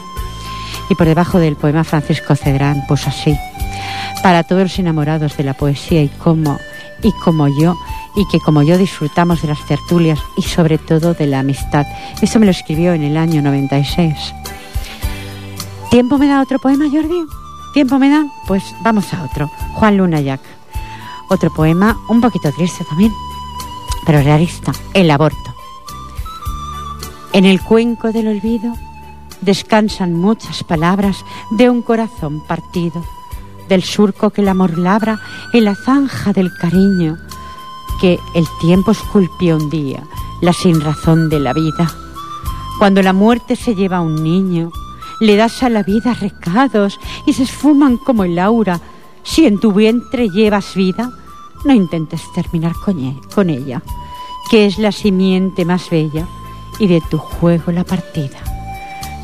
Y 0.89 0.95
por 0.95 1.07
debajo 1.07 1.39
del 1.39 1.55
poema 1.55 1.83
Francisco 1.83 2.35
Cedrán 2.35 2.85
puso 2.87 3.09
así, 3.09 3.37
para 4.23 4.43
todos 4.43 4.63
los 4.63 4.79
enamorados 4.79 5.37
de 5.37 5.43
la 5.43 5.53
poesía 5.53 6.03
y 6.03 6.09
como, 6.09 6.59
y 7.03 7.11
como 7.13 7.47
yo, 7.47 7.75
y 8.15 8.25
que 8.27 8.39
como 8.39 8.61
yo 8.61 8.77
disfrutamos 8.77 9.41
de 9.41 9.49
las 9.49 9.65
tertulias 9.65 10.19
y 10.37 10.43
sobre 10.43 10.77
todo 10.77 11.13
de 11.13 11.27
la 11.27 11.39
amistad. 11.39 11.85
Eso 12.21 12.39
me 12.39 12.45
lo 12.45 12.51
escribió 12.51 12.93
en 12.93 13.03
el 13.03 13.17
año 13.17 13.41
96. 13.41 14.33
¿Tiempo 15.89 16.17
me 16.17 16.27
da 16.27 16.41
otro 16.41 16.59
poema, 16.59 16.85
Jordi? 16.89 17.25
¿Tiempo 17.73 17.99
me 17.99 18.09
da? 18.09 18.25
Pues 18.47 18.63
vamos 18.81 19.13
a 19.13 19.23
otro. 19.23 19.49
Juan 19.73 19.97
Luna 19.97 20.21
Jack. 20.21 20.41
Otro 21.29 21.49
poema 21.53 21.97
un 22.09 22.19
poquito 22.19 22.51
triste 22.51 22.83
también, 22.83 23.13
pero 24.05 24.21
realista. 24.21 24.73
El 24.93 25.09
aborto. 25.09 25.37
En 27.33 27.45
el 27.45 27.61
cuenco 27.61 28.11
del 28.11 28.27
olvido 28.27 28.73
descansan 29.39 30.13
muchas 30.13 30.63
palabras 30.63 31.23
de 31.49 31.69
un 31.69 31.81
corazón 31.81 32.41
partido, 32.45 33.03
del 33.71 33.83
surco 33.83 34.31
que 34.31 34.41
el 34.41 34.49
amor 34.49 34.77
labra 34.77 35.21
en 35.53 35.63
la 35.63 35.75
zanja 35.75 36.33
del 36.33 36.53
cariño 36.53 37.17
que 38.01 38.19
el 38.35 38.45
tiempo 38.59 38.91
esculpió 38.91 39.55
un 39.55 39.69
día 39.69 40.03
la 40.41 40.51
sinrazón 40.51 41.29
de 41.29 41.39
la 41.39 41.53
vida. 41.53 41.89
Cuando 42.79 43.01
la 43.01 43.13
muerte 43.13 43.55
se 43.55 43.73
lleva 43.73 43.97
a 43.97 44.01
un 44.01 44.21
niño, 44.21 44.71
le 45.21 45.37
das 45.37 45.63
a 45.63 45.69
la 45.69 45.83
vida 45.83 46.13
recados 46.13 46.99
y 47.25 47.31
se 47.31 47.43
esfuman 47.43 47.95
como 47.95 48.25
el 48.25 48.39
aura. 48.39 48.81
Si 49.23 49.45
en 49.45 49.57
tu 49.57 49.71
vientre 49.71 50.27
llevas 50.29 50.75
vida, 50.75 51.09
no 51.63 51.73
intentes 51.73 52.23
terminar 52.35 52.73
e, 52.73 53.15
con 53.33 53.49
ella, 53.49 53.81
que 54.49 54.65
es 54.65 54.79
la 54.79 54.91
simiente 54.91 55.63
más 55.63 55.89
bella 55.89 56.27
y 56.77 56.87
de 56.87 57.01
tu 57.09 57.17
juego 57.19 57.71
la 57.71 57.85
partida. 57.85 58.39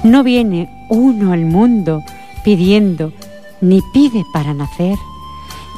No 0.06 0.24
viene 0.24 0.88
uno 0.90 1.34
al 1.34 1.44
mundo 1.44 2.02
pidiendo, 2.46 3.12
ni 3.62 3.82
pide 3.94 4.26
para 4.34 4.54
nacer. 4.54 4.98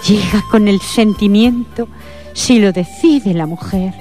Llega 0.08 0.44
con 0.50 0.68
el 0.68 0.80
sentimiento 0.80 1.88
si 2.34 2.60
lo 2.60 2.72
decide 2.72 3.34
la 3.34 3.46
mujer 3.46 3.94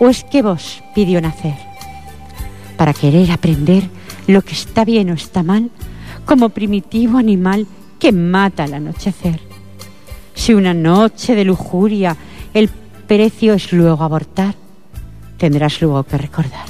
o 0.00 0.08
es 0.08 0.24
que 0.24 0.42
vos 0.42 0.82
pidió 0.94 1.20
nacer 1.20 1.54
para 2.76 2.92
querer 2.92 3.30
aprender 3.30 3.88
lo 4.26 4.42
que 4.42 4.52
está 4.52 4.84
bien 4.84 5.10
o 5.10 5.14
está 5.14 5.42
mal 5.42 5.70
como 6.24 6.48
primitivo 6.48 7.18
animal 7.18 7.66
que 8.00 8.10
mata 8.10 8.64
al 8.64 8.74
anochecer. 8.74 9.40
Si 10.34 10.54
una 10.54 10.74
noche 10.74 11.36
de 11.36 11.44
lujuria 11.44 12.16
el 12.52 12.68
precio 12.68 13.54
es 13.54 13.72
luego 13.72 14.02
abortar, 14.02 14.56
tendrás 15.36 15.80
luego 15.80 16.02
que 16.02 16.18
recordar 16.18 16.66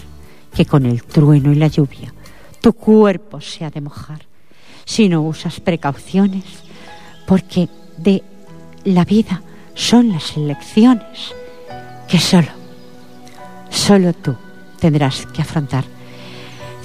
que 0.55 0.67
con 0.67 0.85
el 0.85 1.03
trueno 1.03 1.53
y 1.53 1.55
la 1.55 1.69
lluvia 1.69 2.13
tu 2.61 2.75
cuerpo 2.75 3.41
se 3.41 3.65
ha 3.65 3.71
de 3.71 3.81
mojar 3.81 4.32
si 4.85 5.09
no 5.09 5.23
usas 5.23 5.61
precauciones, 5.61 6.45
porque 7.27 7.69
de 7.97 8.23
la 8.85 9.05
vida 9.05 9.43
son 9.75 10.13
las 10.13 10.37
elecciones 10.37 11.33
que 12.09 12.19
solo, 12.19 12.49
solo 13.71 14.13
tú 14.13 14.37
tendrás 14.79 15.27
que 15.27 15.43
afrontar. 15.43 15.85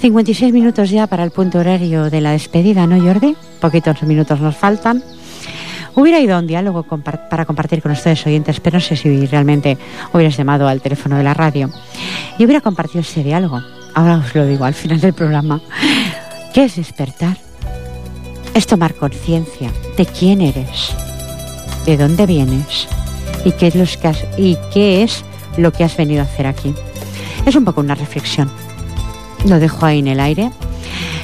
56 0.00 0.52
minutos 0.52 0.90
ya 0.90 1.06
para 1.08 1.24
el 1.24 1.32
punto 1.32 1.58
horario 1.58 2.08
de 2.08 2.20
la 2.20 2.30
despedida, 2.30 2.86
¿no, 2.86 3.00
Jordi? 3.00 3.36
Poquitos 3.60 4.02
minutos 4.04 4.40
nos 4.40 4.56
faltan. 4.56 5.02
Hubiera 5.96 6.20
ido 6.20 6.36
a 6.36 6.38
un 6.38 6.46
diálogo 6.46 6.84
para 6.84 7.44
compartir 7.44 7.82
con 7.82 7.90
ustedes 7.90 8.24
oyentes, 8.24 8.60
pero 8.60 8.76
no 8.76 8.80
sé 8.80 8.94
si 8.94 9.26
realmente 9.26 9.76
hubieras 10.12 10.36
llamado 10.36 10.68
al 10.68 10.80
teléfono 10.80 11.16
de 11.16 11.24
la 11.24 11.34
radio 11.34 11.70
y 12.38 12.44
hubiera 12.44 12.60
compartido 12.60 13.00
ese 13.00 13.24
diálogo. 13.24 13.60
Ahora 13.94 14.18
os 14.18 14.32
lo 14.32 14.46
digo 14.46 14.64
al 14.64 14.74
final 14.74 15.00
del 15.00 15.12
programa. 15.12 15.60
¿Qué 16.54 16.64
es 16.64 16.76
despertar? 16.76 17.47
Es 18.58 18.66
tomar 18.66 18.94
conciencia 18.94 19.70
de 19.96 20.04
quién 20.04 20.40
eres, 20.40 20.92
de 21.86 21.96
dónde 21.96 22.26
vienes 22.26 22.88
y 23.44 23.52
qué, 23.52 23.68
es 23.68 23.96
que 23.96 24.12
y 24.36 24.58
qué 24.74 25.04
es 25.04 25.24
lo 25.56 25.72
que 25.72 25.84
has 25.84 25.96
venido 25.96 26.22
a 26.22 26.24
hacer 26.24 26.48
aquí. 26.48 26.74
Es 27.46 27.54
un 27.54 27.64
poco 27.64 27.80
una 27.80 27.94
reflexión. 27.94 28.50
Lo 29.46 29.60
dejo 29.60 29.86
ahí 29.86 30.00
en 30.00 30.08
el 30.08 30.18
aire. 30.18 30.50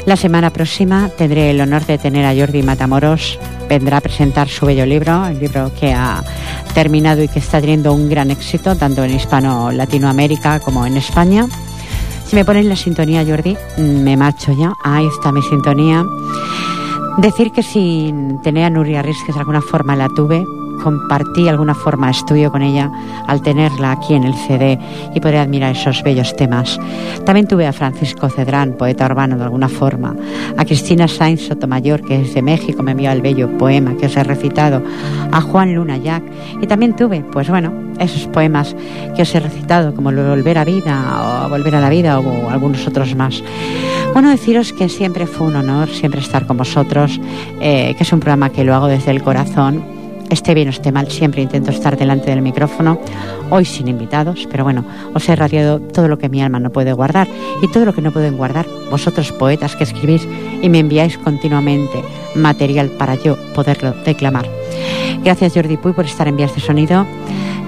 La 0.07 0.15
semana 0.15 0.51
próxima 0.51 1.09
tendré 1.09 1.51
el 1.51 1.61
honor 1.61 1.85
de 1.87 1.99
tener 1.99 2.25
a 2.25 2.41
Jordi 2.41 2.63
Matamoros. 2.63 3.37
Vendrá 3.69 3.97
a 3.97 4.01
presentar 4.01 4.49
su 4.49 4.67
bello 4.67 4.87
libro, 4.87 5.27
el 5.27 5.41
libro 5.41 5.73
que 5.75 5.93
ha 5.93 6.23
terminado 6.73 7.21
y 7.21 7.27
que 7.27 7.41
está 7.41 7.61
teniendo 7.61 7.93
un 7.95 8.09
gran 8.09 8.31
éxito, 8.31 8.77
tanto 8.77 9.03
en 9.03 9.13
Hispano-Latinoamérica 9.13 10.61
como 10.61 10.87
en 10.87 10.99
España. 10.99 11.49
Si 12.29 12.37
me 12.37 12.45
ponen 12.45 12.69
la 12.69 12.77
sintonía, 12.77 13.25
Jordi, 13.27 13.57
me 13.77 14.17
marcho 14.17 14.53
ya. 14.57 14.73
Ahí 14.85 15.09
está 15.09 15.33
mi 15.33 15.43
sintonía. 15.43 16.05
Decir 17.19 17.53
que 17.53 17.63
sin 17.63 18.43
tener 18.43 18.65
a 18.65 18.71
Nuria 18.71 19.01
Risques 19.01 19.35
de 19.35 19.41
alguna 19.41 19.63
forma 19.63 19.95
la 19.95 20.09
tuve, 20.09 20.45
compartí 20.83 21.49
alguna 21.49 21.75
forma 21.75 22.11
estudio 22.11 22.51
con 22.51 22.61
ella 22.61 22.91
al 23.29 23.41
tenerla 23.41 23.93
aquí 23.93 24.15
en 24.15 24.25
el 24.25 24.35
CD 24.35 24.79
y 25.15 25.21
poder 25.21 25.37
admirar 25.37 25.77
esos 25.77 26.03
bellos 26.03 26.35
temas. 26.35 26.79
También 27.25 27.47
tuve 27.47 27.69
a 27.69 27.73
Francisco 27.73 28.29
Cedrán, 28.29 28.75
poeta 28.77 29.07
urbano 29.07 29.37
de 29.37 29.45
alguna 29.45 29.69
forma, 29.69 30.17
a 30.57 30.65
Cristina 30.65 31.07
Sainz 31.07 31.47
Sotomayor, 31.47 32.03
que 32.03 32.23
es 32.23 32.35
de 32.35 32.43
México, 32.43 32.83
me 32.83 32.91
envió 32.91 33.13
el 33.13 33.23
bello 33.23 33.57
poema 33.59 33.97
que 33.97 34.07
os 34.07 34.17
he 34.17 34.25
recitado, 34.25 34.83
a 35.31 35.41
Juan 35.41 35.75
Luna 35.75 35.97
Jack, 35.97 36.25
y 36.61 36.67
también 36.67 36.97
tuve, 36.97 37.21
pues 37.33 37.49
bueno, 37.49 37.73
esos 38.01 38.27
poemas 38.27 38.75
que 39.15 39.23
os 39.23 39.35
he 39.35 39.41
recitado, 39.41 39.95
como 39.95 40.11
Volver 40.13 40.59
a 40.59 40.65
Vida 40.65 41.45
o 41.45 41.49
Volver 41.49 41.77
a 41.77 41.81
la 41.81 41.91
Vida 41.91 42.19
o 42.19 42.51
algunos 42.51 42.87
otros 42.87 43.15
más. 43.15 43.43
Bueno, 44.15 44.31
deciros 44.31 44.73
que 44.73 44.89
siempre 44.89 45.27
fue 45.27 45.49
un 45.49 45.57
honor, 45.57 45.91
siempre 45.91 46.21
estar 46.21 46.47
con 46.47 46.57
vosotros, 46.57 47.21
eh, 47.61 47.95
que 47.99 48.03
es 48.03 48.13
un 48.13 48.21
programa 48.21 48.49
que 48.49 48.65
lo 48.65 48.75
hago 48.75 48.87
desde 48.87 49.11
el 49.11 49.23
corazón 49.23 49.85
esté 50.31 50.55
bien 50.55 50.69
o 50.69 50.71
esté 50.71 50.93
mal, 50.93 51.11
siempre 51.11 51.43
intento 51.43 51.71
estar 51.71 51.97
delante 51.97 52.31
del 52.31 52.43
micrófono, 52.43 52.99
hoy 53.51 53.65
sin 53.65 53.89
invitados, 53.89 54.49
pero 54.51 54.65
bueno, 54.65 54.85
os 55.15 55.29
he 55.29 55.37
radiado 55.37 55.81
todo 55.81 56.09
lo 56.09 56.19
que 56.19 56.29
mi 56.29 56.43
alma 56.43 56.61
no 56.61 56.71
puede 56.71 56.93
guardar 56.93 57.29
y 57.63 57.69
todo 57.69 57.85
lo 57.85 57.95
que 57.95 58.03
no 58.03 58.13
pueden 58.13 58.37
guardar 58.37 58.67
vosotros 58.91 59.33
poetas 59.33 59.77
que 59.77 59.85
escribís 59.85 60.27
y 60.63 60.69
me 60.69 60.81
enviáis 60.81 61.19
continuamente 61.19 62.03
material 62.35 62.91
para 62.91 63.15
yo 63.15 63.37
poderlo 63.55 63.93
declamar. 64.05 64.49
Gracias 65.23 65.55
Jordi 65.55 65.77
Puy 65.77 65.93
por 65.93 66.05
estar 66.05 66.29
en 66.29 66.37
Vías 66.37 66.55
de 66.55 66.61
Sonido. 66.61 67.07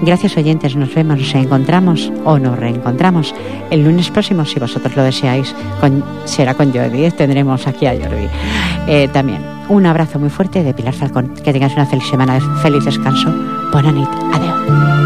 Gracias 0.01 0.37
oyentes, 0.37 0.75
nos 0.75 0.93
vemos, 0.93 1.19
nos 1.19 1.35
encontramos 1.35 2.11
o 2.23 2.37
nos 2.37 2.57
reencontramos 2.57 3.33
el 3.71 3.83
lunes 3.83 4.09
próximo, 4.09 4.45
si 4.45 4.59
vosotros 4.59 4.95
lo 4.95 5.03
deseáis, 5.03 5.55
será 6.25 6.53
con 6.53 6.71
Jordi, 6.71 7.09
tendremos 7.11 7.67
aquí 7.67 7.85
a 7.85 7.91
Jordi 7.91 8.27
eh, 8.87 9.09
también. 9.11 9.57
Un 9.69 9.85
abrazo 9.85 10.17
muy 10.17 10.29
fuerte 10.29 10.63
de 10.63 10.73
Pilar 10.73 10.93
Falcón. 10.93 11.33
Que 11.43 11.51
tengas 11.51 11.73
una 11.73 11.85
feliz 11.85 12.07
semana, 12.07 12.39
feliz 12.61 12.85
descanso. 12.85 13.29
Buena. 13.71 13.89
Adiós. 13.89 14.96